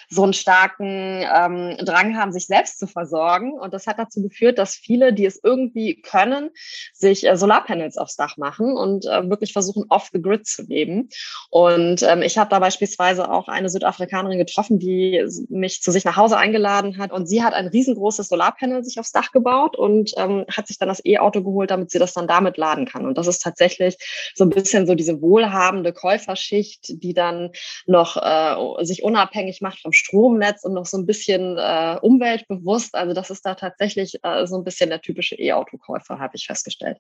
so 0.09 0.23
einen 0.23 0.33
starken 0.33 1.23
ähm, 1.23 1.77
Drang 1.85 2.17
haben, 2.17 2.33
sich 2.33 2.47
selbst 2.47 2.79
zu 2.79 2.87
versorgen. 2.87 3.53
Und 3.53 3.75
das 3.75 3.87
hat 3.87 3.99
dazu 3.99 4.23
geführt, 4.23 4.59
dass 4.59 4.75
viele, 4.75 5.13
die 5.13 5.27
es 5.27 5.41
irgendwie 5.43 6.01
können, 6.01 6.51
sich 6.93 7.27
äh, 7.27 7.37
Solarpanels 7.37 7.97
aufs 7.99 8.17
Dach 8.17 8.37
machen 8.37 8.77
und 8.77 9.07
äh, 9.07 9.29
wirklich 9.29 9.53
versuchen, 9.53 9.85
off 9.89 10.11
the 10.13 10.21
grid 10.21 10.47
zu 10.47 10.63
leben. 10.63 11.09
Und 11.51 12.03
ähm, 12.03 12.23
ich 12.23 12.39
habe 12.39 12.51
da 12.51 12.59
beispielsweise 12.59 13.31
auch 13.31 13.49
eine 13.49 13.69
Südafrikanerin 13.69 14.39
getroffen, 14.39 14.79
die 14.79 15.25
mich 15.49 15.83
zu 15.83 15.91
sich 15.91 16.05
nach 16.05 16.17
Hause 16.17 16.37
eingeladen 16.37 16.99
hat. 16.99 17.13
Und 17.13 17.27
sie 17.27 17.43
hat 17.43 17.55
ein 17.55 17.69
riesengroßes 17.69 18.29
Solarpanel 18.29 18.85
sich 18.85 18.99
aufs 18.99 19.13
Dach 19.13 19.33
gebaut 19.33 19.77
und 19.77 20.13
ähm, 20.17 20.45
hat 20.51 20.67
sich 20.67 20.79
dann 20.79 20.89
das 20.89 21.05
E-Auto 21.05 21.43
geholt, 21.43 21.71
damit 21.71 21.91
sie 21.91 21.99
das 21.99 22.15
dann 22.15 22.27
damit 22.27 22.57
laden 22.57 22.87
kann. 22.87 23.07
Und 23.07 23.19
das 23.19 23.27
ist 23.27 23.43
tatsächlich 23.43 23.97
so 24.35 24.45
ein 24.45 24.51
bisschen 24.51 24.87
so 24.87 24.95
diese 24.95 25.21
wohlhabende 25.21 25.93
Käuferschicht, 25.93 27.03
die 27.03 27.15
dann 27.15 27.51
noch 27.87 28.17
äh, 28.17 28.85
sich 28.85 29.03
unabhängig 29.03 29.61
macht 29.61 29.68
macht 29.69 29.81
vom 29.81 29.93
Stromnetz 29.93 30.65
und 30.65 30.75
noch 30.75 30.87
so 30.87 30.97
ein 30.97 31.07
bisschen 31.07 31.59
äh, 31.59 31.99
umweltbewusst. 32.01 32.95
Also 32.95 33.13
das 33.13 33.31
ist 33.31 33.45
da 33.45 33.55
tatsächlich 33.55 34.19
äh, 34.23 34.47
so 34.47 34.57
ein 34.57 34.65
bisschen 34.65 34.89
der 34.89 35.01
typische 35.01 35.37
E-Autokäufer, 35.37 36.19
habe 36.19 36.33
ich 36.37 36.47
festgestellt. 36.47 36.99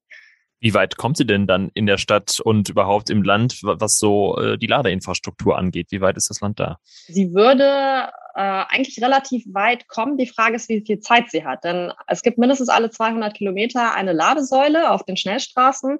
Wie 0.61 0.75
weit 0.75 0.97
kommt 0.97 1.17
sie 1.17 1.25
denn 1.25 1.47
dann 1.47 1.71
in 1.75 1.87
der 1.87 1.99
Stadt 1.99 2.41
und 2.41 2.69
überhaupt 2.69 3.11
im 3.11 3.23
Land, 3.23 3.61
was 3.63 3.99
so 3.99 4.37
äh, 4.39 4.59
die 4.59 4.67
Ladeinfrastruktur 4.67 5.57
angeht? 5.57 5.87
Wie 5.91 6.01
weit 6.01 6.17
ist 6.17 6.31
das 6.31 6.41
Land 6.41 6.59
da? 6.59 6.79
Sie 7.07 7.33
würde 7.33 8.11
äh, 8.38 8.64
eigentlich 8.68 9.02
relativ 9.02 9.42
weit 9.52 9.88
kommen. 9.88 10.16
Die 10.16 10.28
Frage 10.28 10.54
ist, 10.54 10.68
wie 10.68 10.80
viel 10.87 11.00
Zeit 11.00 11.28
sie 11.28 11.45
hat. 11.45 11.64
Denn 11.64 11.92
es 12.07 12.23
gibt 12.23 12.38
mindestens 12.38 12.68
alle 12.68 12.88
200 12.88 13.35
Kilometer 13.35 13.97
eine 13.97 14.12
Ladesäule 14.12 14.92
auf 14.92 15.04
den 15.04 15.16
Schnellstraßen. 15.16 15.99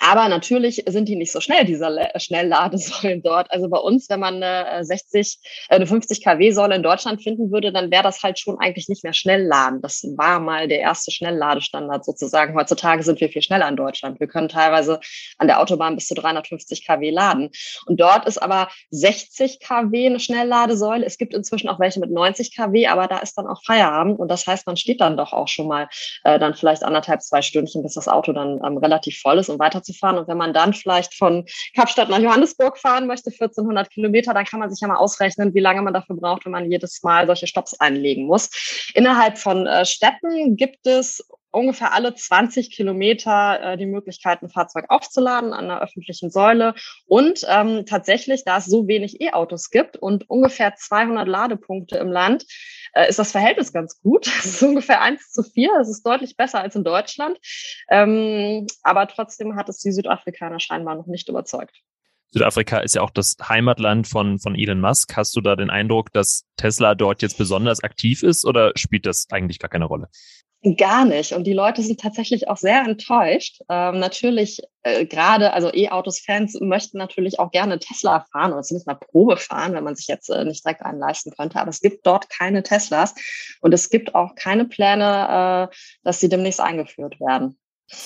Aber 0.00 0.28
natürlich 0.28 0.82
sind 0.88 1.08
die 1.08 1.14
nicht 1.14 1.30
so 1.30 1.40
schnell, 1.40 1.64
diese 1.64 1.86
Schnellladesäulen 2.16 3.22
dort. 3.22 3.52
Also 3.52 3.68
bei 3.68 3.78
uns, 3.78 4.10
wenn 4.10 4.18
man 4.18 4.42
eine 4.42 4.84
60, 4.84 5.38
äh, 5.68 5.76
eine 5.76 5.86
50 5.86 6.24
kW-Säule 6.24 6.74
in 6.74 6.82
Deutschland 6.82 7.22
finden 7.22 7.52
würde, 7.52 7.72
dann 7.72 7.92
wäre 7.92 8.02
das 8.02 8.20
halt 8.20 8.40
schon 8.40 8.58
eigentlich 8.58 8.88
nicht 8.88 9.04
mehr 9.04 9.12
Schnellladen. 9.12 9.80
Das 9.80 10.02
war 10.16 10.40
mal 10.40 10.66
der 10.66 10.80
erste 10.80 11.12
Schnellladestandard 11.12 12.04
sozusagen. 12.04 12.56
Heutzutage 12.56 13.04
sind 13.04 13.20
wir 13.20 13.28
viel 13.28 13.42
schneller 13.42 13.68
in 13.68 13.76
Deutschland. 13.76 14.18
Wir 14.18 14.26
können 14.26 14.48
teilweise 14.48 14.98
an 15.38 15.46
der 15.46 15.60
Autobahn 15.60 15.94
bis 15.94 16.08
zu 16.08 16.14
350 16.14 16.84
kW 16.84 17.10
laden. 17.10 17.50
Und 17.86 18.00
dort 18.00 18.26
ist 18.26 18.38
aber 18.42 18.70
60 18.90 19.60
kW 19.60 20.06
eine 20.06 20.18
Schnellladesäule. 20.18 21.06
Es 21.06 21.16
gibt 21.16 21.32
inzwischen 21.32 21.68
auch 21.68 21.75
auch 21.76 21.80
welche 21.80 22.00
mit 22.00 22.10
90 22.10 22.56
kW, 22.56 22.86
aber 22.86 23.06
da 23.06 23.18
ist 23.18 23.36
dann 23.36 23.46
auch 23.46 23.62
Feierabend 23.64 24.18
und 24.18 24.28
das 24.28 24.46
heißt, 24.46 24.66
man 24.66 24.76
steht 24.76 25.00
dann 25.00 25.16
doch 25.16 25.32
auch 25.32 25.48
schon 25.48 25.68
mal 25.68 25.88
äh, 26.24 26.38
dann 26.38 26.54
vielleicht 26.54 26.82
anderthalb, 26.82 27.22
zwei 27.22 27.42
Stündchen, 27.42 27.82
bis 27.82 27.94
das 27.94 28.08
Auto 28.08 28.32
dann 28.32 28.60
ähm, 28.64 28.78
relativ 28.78 29.20
voll 29.20 29.38
ist, 29.38 29.48
um 29.48 29.58
weiterzufahren. 29.58 30.18
Und 30.18 30.28
wenn 30.28 30.36
man 30.36 30.52
dann 30.52 30.72
vielleicht 30.72 31.14
von 31.14 31.44
Kapstadt 31.74 32.08
nach 32.08 32.18
Johannesburg 32.18 32.78
fahren 32.78 33.06
möchte, 33.06 33.30
1400 33.30 33.90
Kilometer, 33.90 34.34
dann 34.34 34.44
kann 34.44 34.60
man 34.60 34.70
sich 34.70 34.80
ja 34.80 34.88
mal 34.88 34.96
ausrechnen, 34.96 35.54
wie 35.54 35.60
lange 35.60 35.82
man 35.82 35.94
dafür 35.94 36.16
braucht, 36.16 36.44
wenn 36.44 36.52
man 36.52 36.70
jedes 36.70 37.02
Mal 37.02 37.26
solche 37.26 37.46
Stops 37.46 37.78
einlegen 37.78 38.26
muss. 38.26 38.90
Innerhalb 38.94 39.38
von 39.38 39.66
äh, 39.66 39.84
Städten 39.84 40.56
gibt 40.56 40.86
es 40.86 41.26
ungefähr 41.56 41.92
alle 41.94 42.14
20 42.14 42.70
Kilometer 42.70 43.60
äh, 43.62 43.76
die 43.76 43.86
Möglichkeit, 43.86 44.42
ein 44.42 44.50
Fahrzeug 44.50 44.84
aufzuladen 44.88 45.52
an 45.52 45.70
einer 45.70 45.80
öffentlichen 45.80 46.30
Säule. 46.30 46.74
Und 47.06 47.46
ähm, 47.48 47.86
tatsächlich, 47.86 48.44
da 48.44 48.58
es 48.58 48.66
so 48.66 48.86
wenig 48.86 49.20
E-Autos 49.20 49.70
gibt 49.70 49.96
und 49.96 50.28
ungefähr 50.28 50.74
200 50.74 51.26
Ladepunkte 51.26 51.96
im 51.96 52.08
Land, 52.08 52.44
äh, 52.92 53.08
ist 53.08 53.18
das 53.18 53.32
Verhältnis 53.32 53.72
ganz 53.72 54.00
gut. 54.00 54.26
Es 54.46 54.46
ist 54.46 54.62
ungefähr 54.62 55.00
1 55.00 55.32
zu 55.32 55.42
4. 55.42 55.70
Das 55.78 55.88
ist 55.88 56.06
deutlich 56.06 56.36
besser 56.36 56.60
als 56.60 56.76
in 56.76 56.84
Deutschland. 56.84 57.38
Ähm, 57.90 58.66
aber 58.82 59.08
trotzdem 59.08 59.56
hat 59.56 59.68
es 59.68 59.78
die 59.78 59.92
Südafrikaner 59.92 60.60
scheinbar 60.60 60.94
noch 60.94 61.06
nicht 61.06 61.28
überzeugt. 61.28 61.74
Südafrika 62.32 62.78
ist 62.80 62.94
ja 62.94 63.02
auch 63.02 63.10
das 63.10 63.36
Heimatland 63.42 64.06
von, 64.06 64.38
von 64.38 64.54
Elon 64.54 64.80
Musk. 64.80 65.16
Hast 65.16 65.34
du 65.36 65.40
da 65.40 65.56
den 65.56 65.70
Eindruck, 65.70 66.12
dass 66.12 66.44
Tesla 66.56 66.94
dort 66.94 67.22
jetzt 67.22 67.38
besonders 67.38 67.82
aktiv 67.82 68.22
ist 68.22 68.44
oder 68.44 68.72
spielt 68.76 69.06
das 69.06 69.26
eigentlich 69.30 69.58
gar 69.58 69.70
keine 69.70 69.86
Rolle? 69.86 70.08
Gar 70.74 71.04
nicht. 71.04 71.32
Und 71.32 71.44
die 71.44 71.52
Leute 71.52 71.80
sind 71.82 72.00
tatsächlich 72.00 72.48
auch 72.48 72.56
sehr 72.56 72.82
enttäuscht. 72.82 73.60
Ähm, 73.68 74.00
natürlich, 74.00 74.60
äh, 74.82 75.06
gerade, 75.06 75.52
also 75.52 75.70
E-Autos-Fans 75.72 76.58
möchten 76.60 76.98
natürlich 76.98 77.38
auch 77.38 77.52
gerne 77.52 77.78
Tesla 77.78 78.26
fahren 78.32 78.52
oder 78.52 78.62
zumindest 78.62 78.88
mal 78.88 78.94
Probe 78.94 79.36
fahren, 79.36 79.74
wenn 79.74 79.84
man 79.84 79.94
sich 79.94 80.08
jetzt 80.08 80.28
äh, 80.28 80.44
nicht 80.44 80.64
direkt 80.64 80.82
einen 80.82 80.98
leisten 80.98 81.30
könnte. 81.30 81.60
Aber 81.60 81.70
es 81.70 81.80
gibt 81.80 82.04
dort 82.04 82.28
keine 82.30 82.64
Teslas 82.64 83.14
und 83.60 83.72
es 83.74 83.90
gibt 83.90 84.16
auch 84.16 84.34
keine 84.34 84.64
Pläne, 84.64 85.68
äh, 85.70 85.76
dass 86.02 86.18
sie 86.18 86.28
demnächst 86.28 86.60
eingeführt 86.60 87.20
werden. 87.20 87.56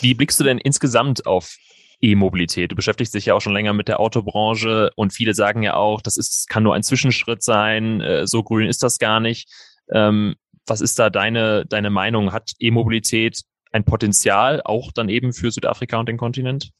Wie 0.01 0.13
blickst 0.13 0.39
du 0.39 0.45
denn 0.45 0.59
insgesamt 0.59 1.25
auf 1.25 1.57
E-Mobilität. 2.03 2.73
Du 2.73 2.77
beschäftigst 2.77 3.15
dich 3.15 3.27
ja 3.27 3.35
auch 3.35 3.41
schon 3.41 3.53
länger 3.53 3.75
mit 3.75 3.89
der 3.89 4.01
Autobranche 4.01 4.91
und 4.97 5.13
viele 5.13 5.35
sagen 5.35 5.63
ja 5.63 5.75
auch, 5.75 6.01
das 6.01 6.17
ist, 6.17 6.49
kann 6.49 6.63
nur 6.63 6.75
ein 6.75 6.83
Zwischenschritt 6.83 7.43
sein, 7.43 8.01
äh, 8.01 8.27
so 8.27 8.43
grün 8.43 8.69
ist 8.69 8.83
das 8.83 8.99
gar 8.99 9.21
nicht. 9.21 9.51
Ähm, 9.93 10.35
was 10.71 10.81
ist 10.81 10.99
da 10.99 11.11
deine, 11.11 11.67
deine 11.67 11.91
Meinung? 11.91 12.33
Hat 12.33 12.53
E-Mobilität 12.59 13.43
ein 13.73 13.85
Potenzial 13.85 14.63
auch 14.65 14.93
dann 14.93 15.09
eben 15.09 15.33
für 15.33 15.51
Südafrika 15.51 15.99
und 15.99 16.09
den 16.09 16.17
Kontinent? 16.17 16.71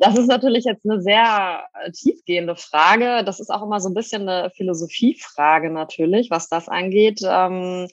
Das 0.00 0.16
ist 0.16 0.28
natürlich 0.28 0.64
jetzt 0.64 0.84
eine 0.84 1.02
sehr 1.02 1.64
äh, 1.74 1.90
tiefgehende 1.90 2.56
Frage. 2.56 3.22
Das 3.24 3.40
ist 3.40 3.50
auch 3.50 3.62
immer 3.62 3.80
so 3.80 3.88
ein 3.88 3.94
bisschen 3.94 4.28
eine 4.28 4.50
Philosophiefrage 4.50 5.70
natürlich, 5.70 6.30
was 6.30 6.48
das 6.48 6.68
angeht. 6.68 7.20
Ähm, 7.24 7.88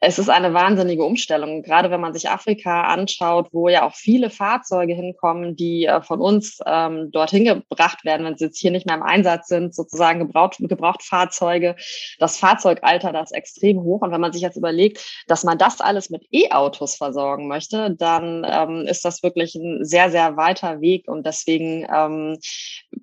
es 0.00 0.18
ist 0.18 0.28
eine 0.28 0.54
wahnsinnige 0.54 1.04
Umstellung, 1.04 1.62
gerade 1.62 1.90
wenn 1.90 2.00
man 2.00 2.12
sich 2.12 2.30
Afrika 2.30 2.84
anschaut, 2.84 3.48
wo 3.52 3.68
ja 3.68 3.84
auch 3.84 3.94
viele 3.94 4.30
Fahrzeuge 4.30 4.94
hinkommen, 4.94 5.56
die 5.56 5.86
äh, 5.86 6.02
von 6.02 6.20
uns 6.20 6.60
ähm, 6.66 7.10
dorthin 7.10 7.44
gebracht 7.44 8.04
werden, 8.04 8.24
wenn 8.24 8.36
sie 8.36 8.44
jetzt 8.44 8.58
hier 8.58 8.70
nicht 8.70 8.86
mehr 8.86 8.94
im 8.94 9.02
Einsatz 9.02 9.48
sind, 9.48 9.74
sozusagen 9.74 10.20
gebraucht, 10.20 10.58
Gebrauchtfahrzeuge. 10.60 11.74
Das 12.20 12.38
Fahrzeugalter, 12.38 13.12
das 13.12 13.32
ist 13.32 13.36
extrem 13.36 13.82
hoch. 13.82 14.02
Und 14.02 14.12
wenn 14.12 14.20
man 14.20 14.32
sich 14.32 14.42
jetzt 14.42 14.56
überlegt, 14.56 15.24
dass 15.26 15.42
man 15.42 15.58
das 15.58 15.80
alles 15.80 16.10
mit 16.10 16.26
E-Autos 16.30 16.94
versorgen 16.94 17.48
möchte, 17.48 17.90
dann 17.90 18.46
ähm, 18.48 18.86
ist 18.86 19.04
das 19.04 19.24
wirklich 19.24 19.56
ein 19.56 19.84
sehr, 19.84 20.12
sehr 20.12 20.36
weiter 20.36 20.80
Weg. 20.80 21.08
Und 21.08 21.26
deswegen 21.26 21.86
ähm, 21.92 22.38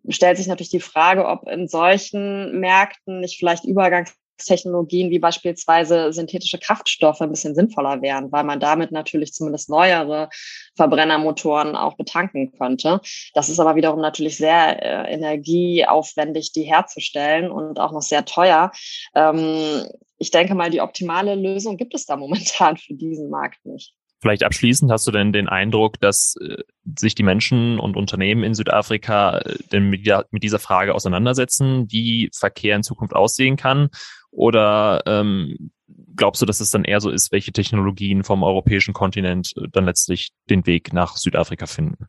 stellt 0.07 0.37
sich 0.37 0.47
natürlich 0.47 0.69
die 0.69 0.79
Frage, 0.79 1.27
ob 1.27 1.45
in 1.49 1.67
solchen 1.67 2.57
Märkten 2.59 3.19
nicht 3.19 3.37
vielleicht 3.37 3.65
Übergangs 3.65 4.15
Technologien 4.37 5.09
wie 5.09 5.19
beispielsweise 5.19 6.11
synthetische 6.13 6.57
Kraftstoffe 6.57 7.21
ein 7.21 7.29
bisschen 7.29 7.55
sinnvoller 7.55 8.01
wären, 8.01 8.31
weil 8.31 8.43
man 8.43 8.59
damit 8.59 8.91
natürlich 8.91 9.33
zumindest 9.33 9.69
neuere 9.69 10.29
Verbrennermotoren 10.75 11.75
auch 11.75 11.95
betanken 11.97 12.51
könnte. 12.57 13.01
Das 13.33 13.49
ist 13.49 13.59
aber 13.59 13.75
wiederum 13.75 14.01
natürlich 14.01 14.37
sehr 14.37 14.81
äh, 14.83 15.13
energieaufwendig, 15.13 16.51
die 16.51 16.63
herzustellen 16.63 17.51
und 17.51 17.79
auch 17.79 17.91
noch 17.91 18.01
sehr 18.01 18.25
teuer. 18.25 18.71
Ähm, 19.13 19.85
ich 20.17 20.31
denke 20.31 20.55
mal, 20.55 20.69
die 20.69 20.81
optimale 20.81 21.35
Lösung 21.35 21.77
gibt 21.77 21.93
es 21.93 22.05
da 22.05 22.15
momentan 22.17 22.77
für 22.77 22.93
diesen 22.93 23.29
Markt 23.29 23.65
nicht. 23.65 23.93
Vielleicht 24.21 24.43
abschließend, 24.43 24.91
hast 24.91 25.05
du 25.05 25.11
denn 25.11 25.33
den 25.33 25.49
Eindruck, 25.49 25.99
dass 25.99 26.35
äh, 26.41 26.63
sich 26.97 27.13
die 27.15 27.23
Menschen 27.23 27.79
und 27.79 27.95
Unternehmen 27.95 28.43
in 28.43 28.55
Südafrika 28.55 29.37
äh, 29.37 29.57
denn 29.71 29.89
mit, 29.89 30.09
mit, 30.31 30.41
dieser 30.41 30.57
Frage 30.57 30.95
auseinandersetzen, 30.95 31.91
wie 31.91 32.31
Verkehr 32.33 32.75
in 32.75 32.81
Zukunft 32.81 33.15
aussehen 33.15 33.55
kann? 33.55 33.89
Oder 34.35 35.01
ähm, 35.05 35.71
glaubst 36.15 36.41
du, 36.41 36.45
dass 36.45 36.59
es 36.59 36.69
dann 36.69 36.83
eher 36.83 36.99
so 36.99 37.09
ist, 37.09 37.31
welche 37.31 37.53
Technologien 37.53 38.23
vom 38.23 38.43
europäischen 38.43 38.93
Kontinent 38.93 39.53
äh, 39.55 39.67
dann 39.71 39.85
letztlich 39.85 40.31
den 40.49 40.65
Weg 40.65 40.93
nach 40.93 41.15
Südafrika 41.15 41.65
finden? 41.67 42.07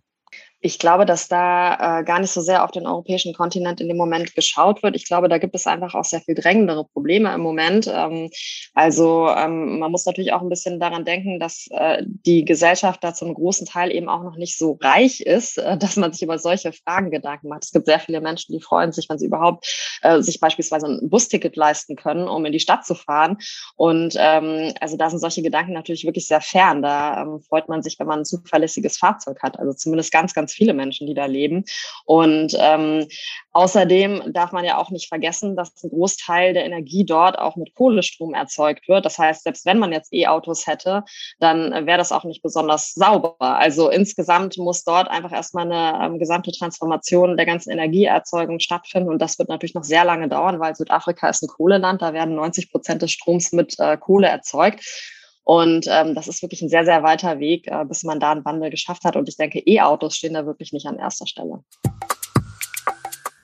Ich 0.67 0.81
glaube, 0.81 1.07
dass 1.07 1.29
da 1.29 2.01
äh, 2.01 2.05
gar 2.05 2.19
nicht 2.19 2.33
so 2.33 2.41
sehr 2.41 2.65
auf 2.65 2.73
den 2.73 2.89
europäischen 2.89 3.33
Kontinent 3.33 3.81
in 3.81 3.87
dem 3.87 3.97
Moment 3.97 4.35
geschaut 4.35 4.83
wird. 4.83 4.97
Ich 4.97 5.07
glaube, 5.07 5.29
da 5.29 5.39
gibt 5.39 5.55
es 5.55 5.69
einfach 5.69 5.95
auch 5.95 6.05
sehr 6.05 6.21
viel 6.21 6.35
drängendere 6.35 6.85
Probleme 6.85 7.33
im 7.33 7.41
Moment. 7.41 7.87
Ähm, 7.87 8.31
also 8.75 9.29
ähm, 9.29 9.79
man 9.79 9.93
muss 9.93 10.07
natürlich 10.07 10.33
auch 10.33 10.43
ein 10.43 10.49
bisschen 10.49 10.81
daran 10.81 11.05
denken, 11.05 11.39
dass 11.39 11.69
äh, 11.71 12.03
die 12.05 12.45
Gesellschaft 12.45 13.05
da 13.05 13.15
zu 13.15 13.27
einem 13.27 13.35
großen 13.35 13.65
Teil 13.65 13.93
eben 13.93 14.09
auch 14.09 14.25
noch 14.25 14.37
nicht 14.37 14.59
so 14.59 14.77
reich 14.83 15.21
ist, 15.21 15.59
äh, 15.59 15.79
dass 15.79 15.95
man 15.95 16.13
sich 16.13 16.23
über 16.23 16.37
solche 16.37 16.73
Fragen 16.73 17.13
Gedanken 17.13 17.47
macht. 17.47 17.63
Es 17.63 17.71
gibt 17.71 17.87
sehr 17.87 18.01
viele 18.01 18.21
Menschen, 18.21 18.53
die 18.53 18.61
freuen 18.61 18.91
sich, 18.91 19.09
wenn 19.09 19.19
sie 19.19 19.27
überhaupt 19.27 20.01
äh, 20.03 20.21
sich 20.21 20.41
beispielsweise 20.41 20.89
ein 20.89 21.09
Busticket 21.09 21.55
leisten 21.55 21.95
können, 21.95 22.27
um 22.27 22.45
in 22.45 22.51
die 22.51 22.59
Stadt 22.59 22.85
zu 22.85 22.97
fahren. 22.97 23.39
Und 23.77 24.17
ähm, 24.19 24.75
also 24.81 24.97
da 24.97 25.11
sind 25.11 25.21
solche 25.21 25.43
Gedanken 25.43 25.75
natürlich 25.75 26.05
wirklich 26.05 26.27
sehr 26.27 26.41
fern. 26.41 26.83
Da 26.83 27.23
ähm, 27.23 27.41
freut 27.41 27.69
man 27.69 27.85
sich, 27.85 28.01
wenn 28.01 28.09
man 28.09 28.23
ein 28.23 28.25
zuverlässiges 28.25 28.99
Fahrzeug 28.99 29.41
hat. 29.45 29.61
Also 29.61 29.73
zumindest 29.73 30.11
ganz, 30.11 30.35
ganz 30.35 30.56
viele 30.57 30.75
Menschen, 30.75 31.07
die 31.07 31.15
da 31.15 31.27
leben. 31.27 31.65
Und 32.05 32.57
ähm, 32.59 33.07
außerdem 33.53 34.33
darf 34.33 34.53
man 34.53 34.65
ja 34.65 34.79
auch 34.79 34.91
nicht 34.91 35.09
vergessen, 35.09 35.57
dass 35.57 35.73
ein 35.85 35.91
Großteil 35.91 36.55
der 36.55 36.65
Energie 36.65 37.05
dort 37.05 37.39
auch 37.39 37.57
mit 37.57 37.75
Kohlestrom 37.75 38.35
erzeugt 38.35 38.89
wird. 38.89 39.05
Das 39.05 39.19
heißt, 39.19 39.45
selbst 39.45 39.67
wenn 39.67 39.79
man 39.79 39.93
jetzt 39.93 40.13
E-Autos 40.13 40.67
hätte, 40.67 41.05
dann 41.39 41.87
wäre 41.87 41.99
das 41.99 42.13
auch 42.13 42.25
nicht 42.25 42.43
besonders 42.43 42.95
sauber. 42.95 43.37
Also 43.41 43.91
insgesamt 43.91 44.59
muss 44.59 44.85
dort 44.85 45.09
einfach 45.09 45.33
erstmal 45.33 45.71
eine 45.71 46.05
ähm, 46.05 46.19
gesamte 46.19 46.53
Transformation 46.53 47.37
der 47.37 47.47
ganzen 47.47 47.71
Energieerzeugung 47.71 48.61
stattfinden. 48.61 49.11
Und 49.11 49.21
das 49.21 49.39
wird 49.39 49.49
natürlich 49.49 49.75
noch 49.75 49.85
sehr 49.85 50.05
lange 50.05 50.29
dauern, 50.29 50.61
weil 50.61 50.75
Südafrika 50.75 51.29
ist 51.29 51.43
ein 51.43 51.49
Kohleland. 51.49 52.03
Da 52.03 52.13
werden 52.13 52.35
90 52.35 52.71
Prozent 52.71 53.03
des 53.03 53.13
Stroms 53.13 53.53
mit 53.53 53.79
äh, 53.79 53.97
Kohle 53.97 54.29
erzeugt. 54.29 55.16
Und 55.47 55.87
ähm, 55.89 56.17
das 56.17 56.27
ist 56.27 56.43
wirklich 56.43 56.61
ein 56.61 56.69
sehr, 56.69 56.85
sehr 56.85 57.05
weiter 57.05 57.39
Weg, 57.39 57.69
äh, 57.69 57.85
bis 57.85 58.03
man 58.03 58.19
da 58.19 58.33
einen 58.33 58.45
Wandel 58.45 58.69
geschafft 58.69 59.05
hat. 59.05 59.15
Und 59.15 59.29
ich 59.29 59.37
denke, 59.37 59.61
E-Autos 59.61 60.17
stehen 60.17 60.35
da 60.35 60.45
wirklich 60.45 60.73
nicht 60.73 60.87
an 60.87 60.99
erster 60.99 61.29
Stelle. 61.29 61.63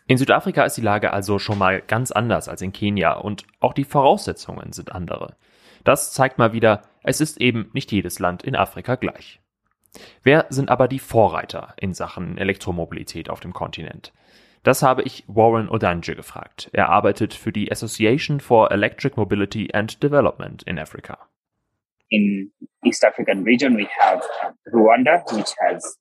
In 0.09 0.19
Südafrika 0.19 0.65
ist 0.65 0.77
die 0.77 0.81
Lage 0.83 1.13
also 1.13 1.39
schon 1.39 1.59
mal 1.59 1.81
ganz 1.81 2.11
anders 2.11 2.49
als 2.49 2.61
in 2.61 2.73
Kenia 2.73 3.13
und 3.13 3.45
auch 3.61 3.73
die 3.73 3.85
Voraussetzungen 3.85 4.73
sind 4.73 4.91
andere. 4.91 5.37
Das 5.85 6.13
zeigt 6.13 6.39
mal 6.39 6.53
wieder, 6.53 6.83
es 7.05 7.21
ist 7.21 7.41
eben 7.41 7.71
nicht 7.73 7.93
jedes 7.93 8.19
Land 8.19 8.43
in 8.43 8.57
Afrika 8.57 8.97
gleich. 8.97 9.41
Wer 10.25 10.47
sind 10.49 10.71
aber 10.71 10.89
die 10.89 10.99
Vorreiter 10.99 11.75
in 11.79 11.95
Sachen 11.95 12.37
Elektromobilität 12.37 13.31
auf 13.31 13.39
dem 13.39 13.53
Kontinent? 13.53 14.13
Das 14.65 14.83
habe 14.83 15.03
ich 15.03 15.23
Warren 15.29 15.69
Odanje 15.69 16.17
gefragt. 16.17 16.69
Er 16.73 16.89
arbeitet 16.89 17.33
für 17.33 17.53
die 17.53 17.71
Association 17.71 18.41
for 18.41 18.73
Electric 18.73 19.15
Mobility 19.17 19.69
and 19.73 20.03
Development 20.03 20.65
in 20.65 20.81
Africa 20.81 21.19
in 22.13 22.53
East 22.85 23.05
African 23.05 23.43
region 23.43 23.77
we 23.77 23.89
have 23.99 24.23
uh, 24.45 24.53
Rwanda, 24.73 25.25
which 25.33 25.55
has 25.59 25.99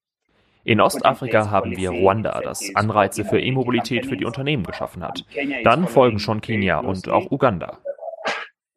in 0.64 0.80
Ostafrika 0.80 1.50
haben 1.50 1.76
wir 1.76 1.90
Ruanda, 1.90 2.40
das 2.44 2.70
Anreize 2.76 3.26
für 3.26 3.40
E-Mobilität 3.40 4.06
für 4.06 4.16
die 4.16 4.26
Unternehmen 4.26 4.64
geschaffen 4.64 5.04
hat. 5.04 5.26
Dann 5.64 5.88
folgen 5.88 6.20
schon 6.20 6.40
Kenia 6.40 6.78
und 6.78 7.10
auch 7.10 7.32
Uganda. 7.32 7.80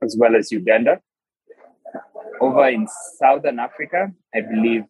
As 0.00 0.18
well 0.18 0.34
as 0.34 0.50
Uganda. 0.50 0.98
Over 2.40 2.70
in 2.70 2.88
Southern 3.18 3.58
Africa, 3.58 4.10
I 4.34 4.40
believe 4.40 4.86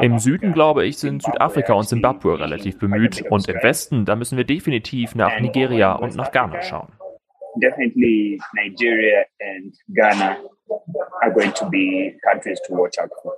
im 0.00 0.20
Süden, 0.20 0.52
glaube 0.52 0.86
ich, 0.86 0.98
sind 0.98 1.24
Südafrika 1.24 1.72
und 1.72 1.88
Zimbabwe 1.88 2.38
relativ 2.38 2.78
bemüht 2.78 3.24
und 3.30 3.48
im 3.48 3.56
Westen, 3.62 4.04
da 4.04 4.14
müssen 4.14 4.36
wir 4.36 4.44
definitiv 4.44 5.16
nach 5.16 5.40
Nigeria 5.40 5.94
und 5.94 6.14
nach 6.14 6.30
Ghana 6.30 6.62
schauen. 6.62 6.92
Definitely 7.56 8.40
Nigeria 8.54 9.24
and 9.40 9.74
Ghana 9.88 10.36
are 11.22 11.32
going 11.32 11.52
to 11.54 11.68
be 11.68 12.18
countries 12.22 12.60
to 12.66 12.74
watch 12.74 12.98
out 12.98 13.10
for. 13.22 13.34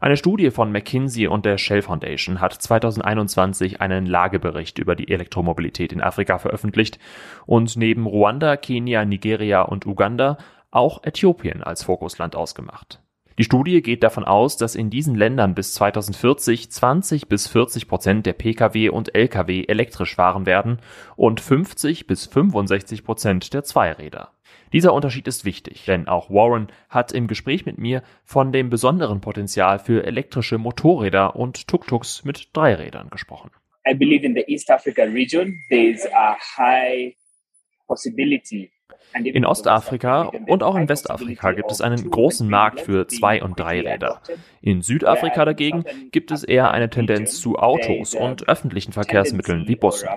Eine 0.00 0.16
Studie 0.16 0.52
von 0.52 0.70
McKinsey 0.70 1.26
und 1.26 1.44
der 1.44 1.58
Shell 1.58 1.82
Foundation 1.82 2.40
hat 2.40 2.52
2021 2.52 3.80
einen 3.80 4.06
Lagebericht 4.06 4.78
über 4.78 4.94
die 4.94 5.10
Elektromobilität 5.10 5.92
in 5.92 6.00
Afrika 6.00 6.38
veröffentlicht 6.38 7.00
und 7.46 7.76
neben 7.76 8.06
Ruanda, 8.06 8.56
Kenia, 8.56 9.04
Nigeria 9.04 9.62
und 9.62 9.86
Uganda 9.86 10.38
auch 10.70 11.02
Äthiopien 11.02 11.64
als 11.64 11.82
Fokusland 11.82 12.36
ausgemacht. 12.36 13.00
Die 13.38 13.44
Studie 13.44 13.82
geht 13.82 14.02
davon 14.02 14.24
aus, 14.24 14.56
dass 14.56 14.74
in 14.74 14.90
diesen 14.90 15.14
Ländern 15.14 15.54
bis 15.54 15.72
2040 15.74 16.72
20 16.72 17.28
bis 17.28 17.46
40 17.46 17.86
Prozent 17.86 18.26
der 18.26 18.32
Pkw 18.32 18.88
und 18.88 19.14
Lkw 19.14 19.62
elektrisch 19.68 20.16
fahren 20.16 20.44
werden 20.44 20.80
und 21.14 21.40
50 21.40 22.08
bis 22.08 22.26
65 22.26 23.04
Prozent 23.04 23.54
der 23.54 23.62
Zweiräder. 23.62 24.32
Dieser 24.72 24.92
Unterschied 24.92 25.28
ist 25.28 25.44
wichtig, 25.44 25.84
denn 25.84 26.08
auch 26.08 26.30
Warren 26.30 26.66
hat 26.88 27.12
im 27.12 27.28
Gespräch 27.28 27.64
mit 27.64 27.78
mir 27.78 28.02
von 28.24 28.50
dem 28.50 28.70
besonderen 28.70 29.20
Potenzial 29.20 29.78
für 29.78 30.04
elektrische 30.04 30.58
Motorräder 30.58 31.36
und 31.36 31.68
Tuk-Tuks 31.68 32.24
mit 32.24 32.48
Dreirädern 32.54 33.08
gesprochen. 33.08 33.52
I 33.88 33.94
believe 33.94 34.26
in 34.26 34.34
the 34.34 34.42
East 34.48 34.68
Africa 34.68 35.04
region 35.04 35.54
there 35.70 35.88
is 35.88 36.04
a 36.12 36.36
high 36.56 37.14
possibility 37.86 38.72
in 39.14 39.44
Ostafrika 39.44 40.30
und 40.46 40.62
auch 40.62 40.76
in 40.76 40.88
Westafrika 40.88 41.52
gibt 41.52 41.70
es 41.70 41.80
einen 41.80 42.10
großen 42.10 42.48
Markt 42.48 42.80
für 42.80 43.06
Zwei- 43.08 43.42
und 43.42 43.58
Dreiräder. 43.58 44.20
In 44.60 44.82
Südafrika 44.82 45.44
dagegen 45.44 45.84
gibt 46.12 46.30
es 46.30 46.44
eher 46.44 46.70
eine 46.70 46.90
Tendenz 46.90 47.40
zu 47.40 47.58
Autos 47.58 48.14
und 48.14 48.48
öffentlichen 48.48 48.92
Verkehrsmitteln 48.92 49.66
wie 49.66 49.76
Bussen. 49.76 50.08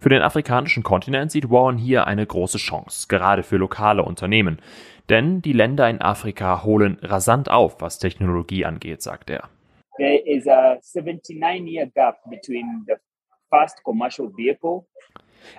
Für 0.00 0.08
den 0.08 0.22
afrikanischen 0.22 0.82
Kontinent 0.82 1.32
sieht 1.32 1.50
Warren 1.50 1.78
hier 1.78 2.06
eine 2.06 2.26
große 2.26 2.58
Chance, 2.58 3.06
gerade 3.08 3.42
für 3.42 3.56
lokale 3.56 4.02
Unternehmen. 4.02 4.60
Denn 5.08 5.40
die 5.42 5.52
Länder 5.52 5.88
in 5.88 6.00
Afrika 6.00 6.64
holen 6.64 6.98
rasant 7.02 7.50
auf, 7.50 7.80
was 7.80 7.98
Technologie 7.98 8.64
angeht, 8.64 9.02
sagt 9.02 9.30
er. 9.30 9.48
There 9.98 10.20
is 10.26 10.46
a 10.46 10.78
79-year 10.82 11.86
gap 11.94 12.16
between 12.28 12.84
the 12.86 12.96
first 13.50 13.82
commercial 13.84 14.30
vehicle 14.36 14.86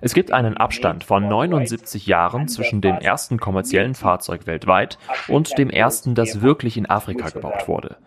es 0.01 0.13
gibt 0.13 0.31
einen 0.31 0.57
Abstand 0.57 1.03
von 1.03 1.27
79 1.27 2.07
Jahren 2.07 2.47
zwischen 2.47 2.81
dem 2.81 2.97
ersten 2.97 3.37
kommerziellen 3.39 3.95
Fahrzeug 3.95 4.45
weltweit 4.45 4.97
und 5.27 5.57
dem 5.57 5.69
ersten, 5.69 6.15
das 6.15 6.41
wirklich 6.41 6.77
in 6.77 6.89
Afrika 6.89 7.29
gebaut 7.29 7.67
wurde. 7.67 7.97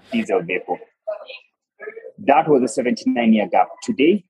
That 2.26 2.48
was 2.48 2.78
a 2.78 2.82
79 2.82 3.32
year 3.32 3.48
gap. 3.48 3.70
Today, 3.82 4.26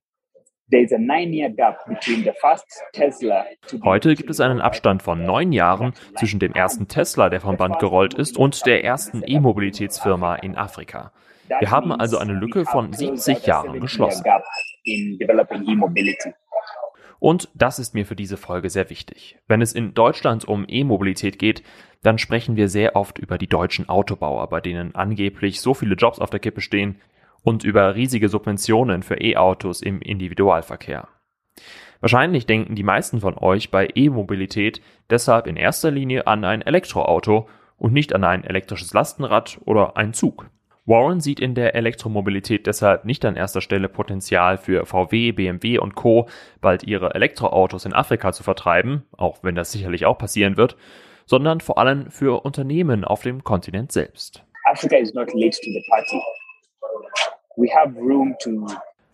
there 0.71 0.81
is 0.81 0.93
a 0.93 0.97
nine 0.97 1.33
year 1.33 1.49
gap 1.49 1.85
between 1.85 2.23
the 2.23 2.31
first 2.39 2.65
Tesla. 2.93 3.45
Heute 3.83 4.15
gibt 4.15 4.29
es 4.29 4.39
einen 4.39 4.61
Abstand 4.61 5.03
von 5.03 5.25
neun 5.25 5.51
Jahren 5.51 5.93
zwischen 6.15 6.39
dem 6.39 6.53
ersten 6.53 6.87
Tesla, 6.87 7.29
der 7.29 7.41
vom 7.41 7.57
Band 7.57 7.79
gerollt 7.79 8.13
ist, 8.13 8.37
und 8.37 8.65
der 8.65 8.85
ersten 8.85 9.23
E-Mobilitätsfirma 9.25 10.35
in 10.35 10.55
Afrika. 10.55 11.11
Wir 11.59 11.71
haben 11.71 11.91
also 11.91 12.17
eine 12.17 12.33
Lücke 12.33 12.65
von 12.65 12.93
70 12.93 13.45
Jahren 13.45 13.79
geschlossen. 13.79 14.23
Und 17.19 17.49
das 17.53 17.77
ist 17.77 17.93
mir 17.93 18.05
für 18.05 18.15
diese 18.15 18.37
Folge 18.37 18.69
sehr 18.69 18.89
wichtig. 18.89 19.37
Wenn 19.47 19.61
es 19.61 19.73
in 19.73 19.93
Deutschland 19.93 20.45
um 20.45 20.65
E-Mobilität 20.67 21.37
geht, 21.37 21.61
dann 22.01 22.17
sprechen 22.17 22.55
wir 22.55 22.67
sehr 22.67 22.95
oft 22.95 23.19
über 23.19 23.37
die 23.37 23.47
deutschen 23.47 23.87
Autobauer, 23.89 24.49
bei 24.49 24.59
denen 24.59 24.95
angeblich 24.95 25.61
so 25.61 25.75
viele 25.75 25.95
Jobs 25.95 26.17
auf 26.17 26.31
der 26.31 26.39
Kippe 26.39 26.61
stehen, 26.61 26.99
und 27.43 27.63
über 27.63 27.95
riesige 27.95 28.29
Subventionen 28.29 29.03
für 29.03 29.19
E-Autos 29.19 29.81
im 29.81 30.01
Individualverkehr. 30.01 31.07
Wahrscheinlich 31.99 32.45
denken 32.45 32.75
die 32.75 32.83
meisten 32.83 33.21
von 33.21 33.37
euch 33.37 33.71
bei 33.71 33.87
E-Mobilität 33.93 34.81
deshalb 35.09 35.47
in 35.47 35.55
erster 35.55 35.91
Linie 35.91 36.27
an 36.27 36.43
ein 36.43 36.61
Elektroauto 36.61 37.47
und 37.77 37.93
nicht 37.93 38.13
an 38.13 38.23
ein 38.23 38.43
elektrisches 38.43 38.93
Lastenrad 38.93 39.59
oder 39.65 39.97
einen 39.97 40.13
Zug. 40.13 40.49
Warren 40.85 41.19
sieht 41.19 41.39
in 41.39 41.53
der 41.53 41.75
Elektromobilität 41.75 42.65
deshalb 42.65 43.05
nicht 43.05 43.23
an 43.23 43.35
erster 43.35 43.61
Stelle 43.61 43.87
Potenzial 43.87 44.57
für 44.57 44.85
VW, 44.85 45.31
BMW 45.31 45.77
und 45.77 45.93
Co. 45.93 46.27
bald 46.59 46.83
ihre 46.83 47.13
Elektroautos 47.13 47.85
in 47.85 47.93
Afrika 47.93 48.31
zu 48.31 48.41
vertreiben, 48.43 49.03
auch 49.15 49.43
wenn 49.43 49.53
das 49.53 49.71
sicherlich 49.71 50.05
auch 50.07 50.17
passieren 50.17 50.57
wird, 50.57 50.75
sondern 51.27 51.61
vor 51.61 51.77
allem 51.77 52.09
für 52.09 52.43
Unternehmen 52.43 53.05
auf 53.05 53.21
dem 53.21 53.43
Kontinent 53.43 53.91
selbst. 53.91 54.43
Africa 54.65 54.97
is 54.97 55.13
not 55.13 55.31
late 55.33 55.59
to 55.61 55.69
the 55.69 55.83
party. 55.87 56.19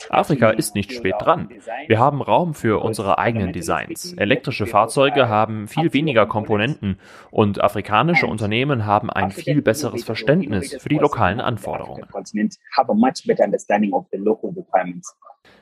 Afrika 0.10 0.50
ist 0.50 0.76
nicht 0.76 0.92
spät 0.92 1.16
dran. 1.20 1.50
Wir 1.88 2.00
haben 2.00 2.22
Raum 2.22 2.54
für 2.54 2.84
unsere 2.84 3.18
eigenen 3.18 3.54
Designs. 3.54 4.14
Elektrische 4.14 4.66
Fahrzeuge 4.66 5.30
haben 5.30 5.68
viel 5.68 5.94
weniger 5.94 6.26
Komponenten 6.26 7.00
und 7.32 7.62
afrikanische 7.62 8.28
Unternehmen 8.28 8.86
haben 8.86 9.10
ein 9.10 9.32
viel 9.32 9.62
besseres 9.62 10.04
Verständnis 10.04 10.76
für 10.82 10.90
die 10.90 10.98
lokalen 10.98 11.40
Anforderungen. 11.40 12.06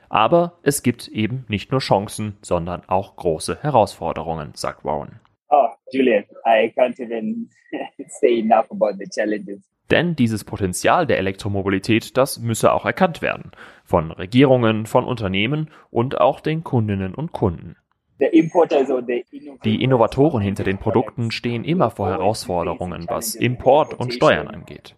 Aber 0.08 0.58
es 0.62 0.82
gibt 0.82 1.08
eben 1.08 1.44
nicht 1.48 1.72
nur 1.72 1.80
Chancen, 1.80 2.36
sondern 2.42 2.82
auch 2.86 3.16
große 3.16 3.58
Herausforderungen, 3.62 4.52
sagt 4.54 4.84
Warren. 4.84 5.20
Oh, 5.48 5.68
Julian, 5.92 6.24
I 6.44 6.72
can't 6.76 6.98
even 7.00 7.50
say 8.20 8.40
enough 8.40 8.70
about 8.70 8.98
the 8.98 9.08
challenges. 9.08 9.60
Denn 9.90 10.16
dieses 10.16 10.44
Potenzial 10.44 11.06
der 11.06 11.18
Elektromobilität, 11.18 12.16
das 12.16 12.40
müsse 12.40 12.72
auch 12.72 12.84
erkannt 12.84 13.22
werden. 13.22 13.52
Von 13.84 14.10
Regierungen, 14.10 14.86
von 14.86 15.04
Unternehmen 15.04 15.70
und 15.90 16.20
auch 16.20 16.40
den 16.40 16.64
Kundinnen 16.64 17.14
und 17.14 17.32
Kunden. 17.32 17.76
Die 18.18 19.82
Innovatoren 19.82 20.40
hinter 20.40 20.64
den 20.64 20.78
Produkten 20.78 21.30
stehen 21.30 21.64
immer 21.64 21.90
vor 21.90 22.08
Herausforderungen, 22.08 23.04
was 23.08 23.34
Import 23.34 23.92
und 23.94 24.14
Steuern 24.14 24.48
angeht. 24.48 24.96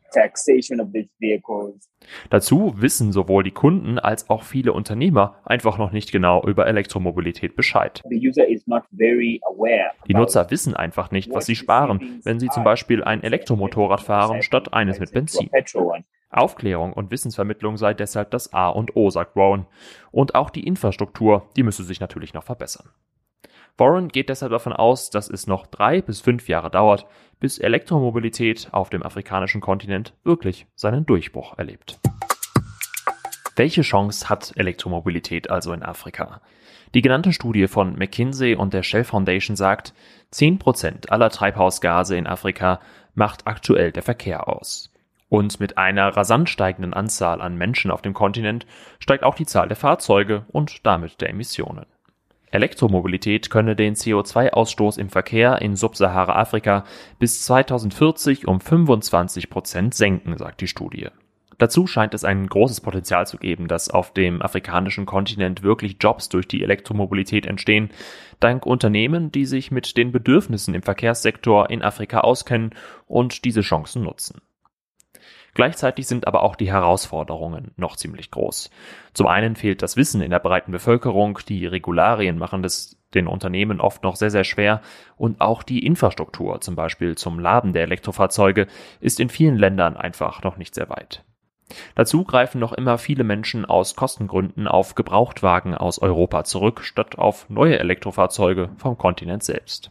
Dazu 2.31 2.73
wissen 2.77 3.13
sowohl 3.13 3.43
die 3.43 3.51
Kunden 3.51 3.99
als 3.99 4.31
auch 4.31 4.43
viele 4.43 4.73
Unternehmer 4.73 5.37
einfach 5.45 5.79
noch 5.79 5.93
nicht 5.93 6.13
genau 6.13 6.43
über 6.45 6.67
Elektromobilität 6.67 7.57
Bescheid. 7.57 8.03
Die 8.09 10.15
Nutzer 10.15 10.51
wissen 10.51 10.75
einfach 10.75 11.11
nicht, 11.11 11.35
was 11.35 11.47
sie 11.47 11.57
sparen, 11.57 12.21
wenn 12.25 12.39
sie 12.39 12.49
zum 12.49 12.65
Beispiel 12.65 13.05
ein 13.05 13.23
Elektromotorrad 13.23 14.01
fahren 14.01 14.43
statt 14.43 14.73
eines 14.73 15.01
mit 15.01 15.13
Benzin. 15.13 15.51
Aufklärung 16.31 16.93
und 16.93 17.11
Wissensvermittlung 17.11 17.77
sei 17.77 17.95
deshalb 17.95 18.31
das 18.31 18.53
A 18.53 18.69
und 18.69 18.97
O, 18.97 19.11
sagt 19.11 19.37
Rowan. 19.37 19.67
Und 20.11 20.35
auch 20.35 20.51
die 20.51 20.67
Infrastruktur, 20.67 21.49
die 21.57 21.62
müsse 21.62 21.85
sich 21.85 22.01
natürlich 22.01 22.35
noch 22.35 22.45
verbessern. 22.45 22.91
Warren 23.79 24.09
geht 24.09 24.29
deshalb 24.29 24.51
davon 24.51 24.73
aus, 24.73 25.11
dass 25.11 25.31
es 25.31 25.47
noch 25.47 25.67
drei 25.67 26.03
bis 26.03 26.21
fünf 26.21 26.49
Jahre 26.49 26.71
dauert, 26.71 27.07
bis 27.38 27.59
Elektromobilität 27.59 28.69
auf 28.73 28.91
dem 28.91 29.05
afrikanischen 29.05 29.61
Kontinent 29.61 30.14
wirklich 30.25 30.67
seinen 30.75 31.07
Durchbruch 31.07 31.57
erlebt. 31.57 31.99
Welche 33.55 33.83
Chance 33.83 34.29
hat 34.29 34.53
Elektromobilität 34.57 35.51
also 35.51 35.73
in 35.73 35.83
Afrika? 35.83 36.41
Die 36.95 37.03
genannte 37.03 37.33
Studie 37.33 37.69
von 37.69 37.97
McKinsey 37.97 38.55
und 38.55 38.73
der 38.73 38.83
Shell 38.83 39.05
Foundation 39.05 39.57
sagt, 39.57 39.95
10% 40.33 41.09
aller 41.09 41.31
Treibhausgase 41.31 42.17
in 42.17 42.27
Afrika 42.27 42.81
macht 43.14 43.47
aktuell 43.47 43.93
der 43.93 44.03
Verkehr 44.03 44.49
aus. 44.49 44.93
Und 45.29 45.61
mit 45.61 45.77
einer 45.77 46.17
rasant 46.17 46.49
steigenden 46.49 46.95
Anzahl 46.95 47.41
an 47.41 47.57
Menschen 47.57 47.91
auf 47.91 48.03
dem 48.03 48.14
Kontinent 48.14 48.67
steigt 48.99 49.25
auch 49.25 49.35
die 49.35 49.47
Zahl 49.47 49.69
der 49.69 49.77
Fahrzeuge 49.77 50.47
und 50.49 50.87
damit 50.87 51.21
der 51.21 51.31
Emissionen. 51.31 51.87
Elektromobilität 52.51 53.51
könne 53.51 53.77
den 53.77 53.95
CO2-Ausstoß 53.95 54.99
im 54.99 55.11
Verkehr 55.11 55.61
in 55.61 55.77
Subsahara-Afrika 55.77 56.85
bis 57.19 57.45
2040 57.45 58.49
um 58.49 58.61
25 58.61 59.51
Prozent 59.51 59.95
senken, 59.95 60.38
sagt 60.38 60.62
die 60.62 60.67
Studie. 60.67 61.09
Dazu 61.59 61.88
scheint 61.88 62.14
es 62.14 62.25
ein 62.25 62.47
großes 62.47 62.81
Potenzial 62.81 63.27
zu 63.27 63.37
geben, 63.37 63.67
dass 63.67 63.91
auf 63.91 64.12
dem 64.12 64.41
afrikanischen 64.41 65.07
Kontinent 65.07 65.64
wirklich 65.64 65.97
Jobs 66.01 66.29
durch 66.29 66.47
die 66.47 66.62
Elektromobilität 66.62 67.47
entstehen, 67.47 67.91
dank 68.38 68.64
Unternehmen, 68.64 69.33
die 69.33 69.45
sich 69.45 69.73
mit 69.73 69.97
den 69.97 70.12
Bedürfnissen 70.12 70.75
im 70.75 70.83
Verkehrssektor 70.83 71.69
in 71.69 71.83
Afrika 71.83 72.21
auskennen 72.21 72.71
und 73.09 73.45
diese 73.45 73.62
Chancen 73.62 74.05
nutzen. 74.05 74.41
Gleichzeitig 75.55 76.07
sind 76.07 76.27
aber 76.27 76.43
auch 76.43 76.57
die 76.57 76.71
Herausforderungen 76.71 77.73
noch 77.77 77.97
ziemlich 77.97 78.31
groß. 78.31 78.71
Zum 79.13 79.27
einen 79.27 79.57
fehlt 79.57 79.83
das 79.83 79.97
Wissen 79.97 80.21
in 80.21 80.31
der 80.31 80.39
breiten 80.39 80.73
Bevölkerung, 80.73 81.41
die 81.49 81.67
Regularien 81.67 82.39
machen 82.39 82.65
es 82.65 82.99
den 83.15 83.27
Unternehmen 83.27 83.81
oft 83.81 84.03
noch 84.03 84.17
sehr, 84.17 84.31
sehr 84.31 84.45
schwer 84.45 84.83
und 85.17 85.41
auch 85.41 85.63
die 85.63 85.85
Infrastruktur, 85.85 86.61
zum 86.61 86.77
Beispiel 86.77 87.17
zum 87.17 87.39
Laden 87.39 87.73
der 87.73 87.83
Elektrofahrzeuge, 87.83 88.67
ist 89.01 89.19
in 89.19 89.31
vielen 89.31 89.57
Ländern 89.57 89.97
einfach 89.97 90.43
noch 90.43 90.59
nicht 90.59 90.75
sehr 90.75 90.91
weit. 90.91 91.25
Dazu 91.95 92.25
greifen 92.25 92.61
noch 92.61 92.73
immer 92.73 92.99
viele 92.99 93.25
Menschen 93.25 93.65
aus 93.65 93.95
Kostengründen 93.95 94.67
auf 94.67 94.95
Gebrauchtwagen 94.95 95.75
aus 95.75 95.99
Europa 95.99 96.45
zurück, 96.45 96.83
statt 96.83 97.19
auf 97.19 97.49
neue 97.51 97.79
Elektrofahrzeuge 97.79 98.71
vom 98.77 98.97
Kontinent 98.97 99.43
selbst. 99.43 99.91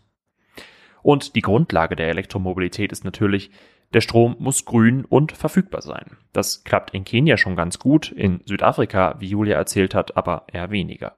Und 1.04 1.36
die 1.36 1.42
Grundlage 1.42 1.96
der 1.96 2.10
Elektromobilität 2.10 2.92
ist 2.92 3.06
natürlich, 3.06 3.52
der 3.94 4.02
Strom 4.02 4.36
muss 4.40 4.66
grün 4.66 5.06
und 5.06 5.32
verfügbar 5.32 5.82
sein. 5.82 6.18
Das 6.34 6.64
klappt 6.64 6.94
in 6.94 7.06
Kenia 7.06 7.38
schon 7.38 7.56
ganz 7.56 7.80
gut, 7.80 8.12
in 8.12 8.42
Südafrika, 8.46 9.16
wie 9.20 9.30
Julia 9.30 9.58
erzählt 9.58 9.96
hat, 9.96 10.18
aber 10.18 10.46
eher 10.52 10.72
weniger. 10.72 11.18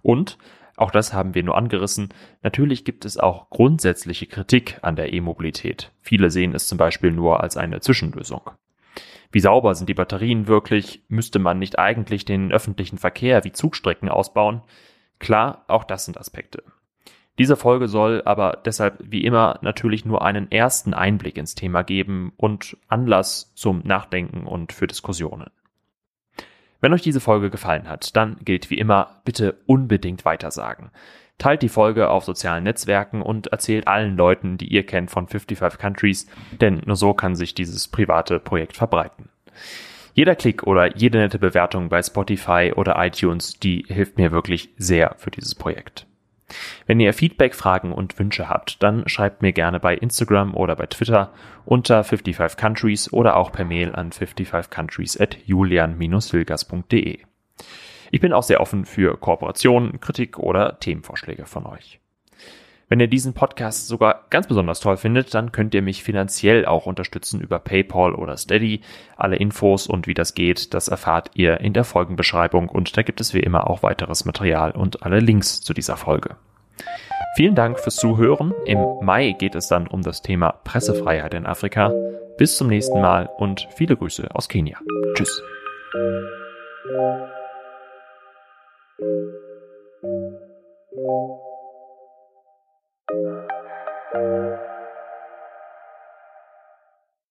Und, 0.00 0.38
auch 0.76 0.90
das 0.90 1.12
haben 1.12 1.34
wir 1.34 1.42
nur 1.42 1.56
angerissen, 1.56 2.14
natürlich 2.42 2.84
gibt 2.84 3.04
es 3.04 3.18
auch 3.18 3.50
grundsätzliche 3.50 4.26
Kritik 4.26 4.78
an 4.82 4.96
der 4.96 5.12
E-Mobilität. 5.12 5.92
Viele 6.00 6.30
sehen 6.30 6.54
es 6.54 6.66
zum 6.66 6.78
Beispiel 6.78 7.12
nur 7.12 7.42
als 7.42 7.56
eine 7.56 7.80
Zwischenlösung. 7.80 8.50
Wie 9.30 9.40
sauber 9.40 9.74
sind 9.74 9.88
die 9.88 9.94
Batterien 9.94 10.46
wirklich? 10.46 11.02
Müsste 11.08 11.38
man 11.38 11.58
nicht 11.58 11.78
eigentlich 11.78 12.24
den 12.24 12.52
öffentlichen 12.52 12.98
Verkehr 12.98 13.44
wie 13.44 13.52
Zugstrecken 13.52 14.08
ausbauen? 14.08 14.62
Klar, 15.18 15.64
auch 15.68 15.84
das 15.84 16.04
sind 16.04 16.18
Aspekte. 16.18 16.62
Diese 17.38 17.56
Folge 17.56 17.88
soll 17.88 18.22
aber 18.24 18.60
deshalb 18.64 18.98
wie 19.02 19.24
immer 19.24 19.58
natürlich 19.62 20.04
nur 20.04 20.22
einen 20.22 20.50
ersten 20.52 20.92
Einblick 20.92 21.38
ins 21.38 21.54
Thema 21.54 21.82
geben 21.82 22.32
und 22.36 22.76
Anlass 22.88 23.52
zum 23.54 23.80
Nachdenken 23.84 24.46
und 24.46 24.72
für 24.72 24.86
Diskussionen. 24.86 25.50
Wenn 26.80 26.92
euch 26.92 27.02
diese 27.02 27.20
Folge 27.20 27.48
gefallen 27.48 27.88
hat, 27.88 28.16
dann 28.16 28.36
gilt 28.44 28.68
wie 28.68 28.78
immer, 28.78 29.22
bitte 29.24 29.56
unbedingt 29.66 30.24
weitersagen. 30.24 30.90
Teilt 31.38 31.62
die 31.62 31.68
Folge 31.68 32.10
auf 32.10 32.24
sozialen 32.24 32.64
Netzwerken 32.64 33.22
und 33.22 33.46
erzählt 33.46 33.88
allen 33.88 34.16
Leuten, 34.16 34.58
die 34.58 34.66
ihr 34.66 34.84
kennt 34.84 35.10
von 35.10 35.26
55 35.26 35.80
Countries, 35.80 36.26
denn 36.60 36.82
nur 36.84 36.96
so 36.96 37.14
kann 37.14 37.34
sich 37.34 37.54
dieses 37.54 37.88
private 37.88 38.40
Projekt 38.40 38.76
verbreiten. 38.76 39.30
Jeder 40.14 40.34
Klick 40.34 40.64
oder 40.64 40.96
jede 40.96 41.18
nette 41.18 41.38
Bewertung 41.38 41.88
bei 41.88 42.02
Spotify 42.02 42.72
oder 42.76 43.02
iTunes, 43.02 43.58
die 43.58 43.84
hilft 43.88 44.18
mir 44.18 44.30
wirklich 44.30 44.68
sehr 44.76 45.14
für 45.16 45.30
dieses 45.30 45.54
Projekt. 45.54 46.06
Wenn 46.86 47.00
ihr 47.00 47.12
Feedback, 47.12 47.54
Fragen 47.54 47.92
und 47.92 48.18
Wünsche 48.18 48.48
habt, 48.48 48.82
dann 48.82 49.08
schreibt 49.08 49.42
mir 49.42 49.52
gerne 49.52 49.80
bei 49.80 49.94
Instagram 49.94 50.54
oder 50.54 50.76
bei 50.76 50.86
Twitter 50.86 51.32
unter 51.64 52.04
55 52.04 52.58
Countries 52.58 53.12
oder 53.12 53.36
auch 53.36 53.52
per 53.52 53.64
Mail 53.64 53.94
an 53.94 54.10
55countries 54.10 55.20
at 55.20 55.38
julian-hilgers.de. 55.46 57.18
Ich 58.10 58.20
bin 58.20 58.32
auch 58.34 58.42
sehr 58.42 58.60
offen 58.60 58.84
für 58.84 59.16
Kooperationen, 59.16 60.00
Kritik 60.00 60.38
oder 60.38 60.78
Themenvorschläge 60.78 61.46
von 61.46 61.64
euch. 61.64 62.01
Wenn 62.92 63.00
ihr 63.00 63.08
diesen 63.08 63.32
Podcast 63.32 63.88
sogar 63.88 64.26
ganz 64.28 64.48
besonders 64.48 64.80
toll 64.80 64.98
findet, 64.98 65.32
dann 65.32 65.50
könnt 65.50 65.72
ihr 65.72 65.80
mich 65.80 66.02
finanziell 66.02 66.66
auch 66.66 66.84
unterstützen 66.84 67.40
über 67.40 67.58
PayPal 67.58 68.14
oder 68.14 68.36
Steady. 68.36 68.82
Alle 69.16 69.36
Infos 69.36 69.86
und 69.86 70.06
wie 70.06 70.12
das 70.12 70.34
geht, 70.34 70.74
das 70.74 70.88
erfahrt 70.88 71.30
ihr 71.32 71.60
in 71.60 71.72
der 71.72 71.84
Folgenbeschreibung 71.84 72.68
und 72.68 72.94
da 72.94 73.00
gibt 73.00 73.22
es 73.22 73.32
wie 73.32 73.40
immer 73.40 73.70
auch 73.70 73.82
weiteres 73.82 74.26
Material 74.26 74.72
und 74.72 75.04
alle 75.04 75.20
Links 75.20 75.62
zu 75.62 75.72
dieser 75.72 75.96
Folge. 75.96 76.36
Vielen 77.34 77.54
Dank 77.54 77.80
fürs 77.80 77.96
Zuhören. 77.96 78.52
Im 78.66 78.78
Mai 79.00 79.32
geht 79.38 79.54
es 79.54 79.68
dann 79.68 79.86
um 79.86 80.02
das 80.02 80.20
Thema 80.20 80.52
Pressefreiheit 80.52 81.32
in 81.32 81.46
Afrika. 81.46 81.94
Bis 82.36 82.58
zum 82.58 82.68
nächsten 82.68 83.00
Mal 83.00 83.30
und 83.38 83.68
viele 83.74 83.96
Grüße 83.96 84.28
aus 84.34 84.50
Kenia. 84.50 84.76
Tschüss. 85.14 85.42
Thank 90.94 91.40
you. 91.40 91.51
Thank 94.12 94.24
you. 94.24 94.41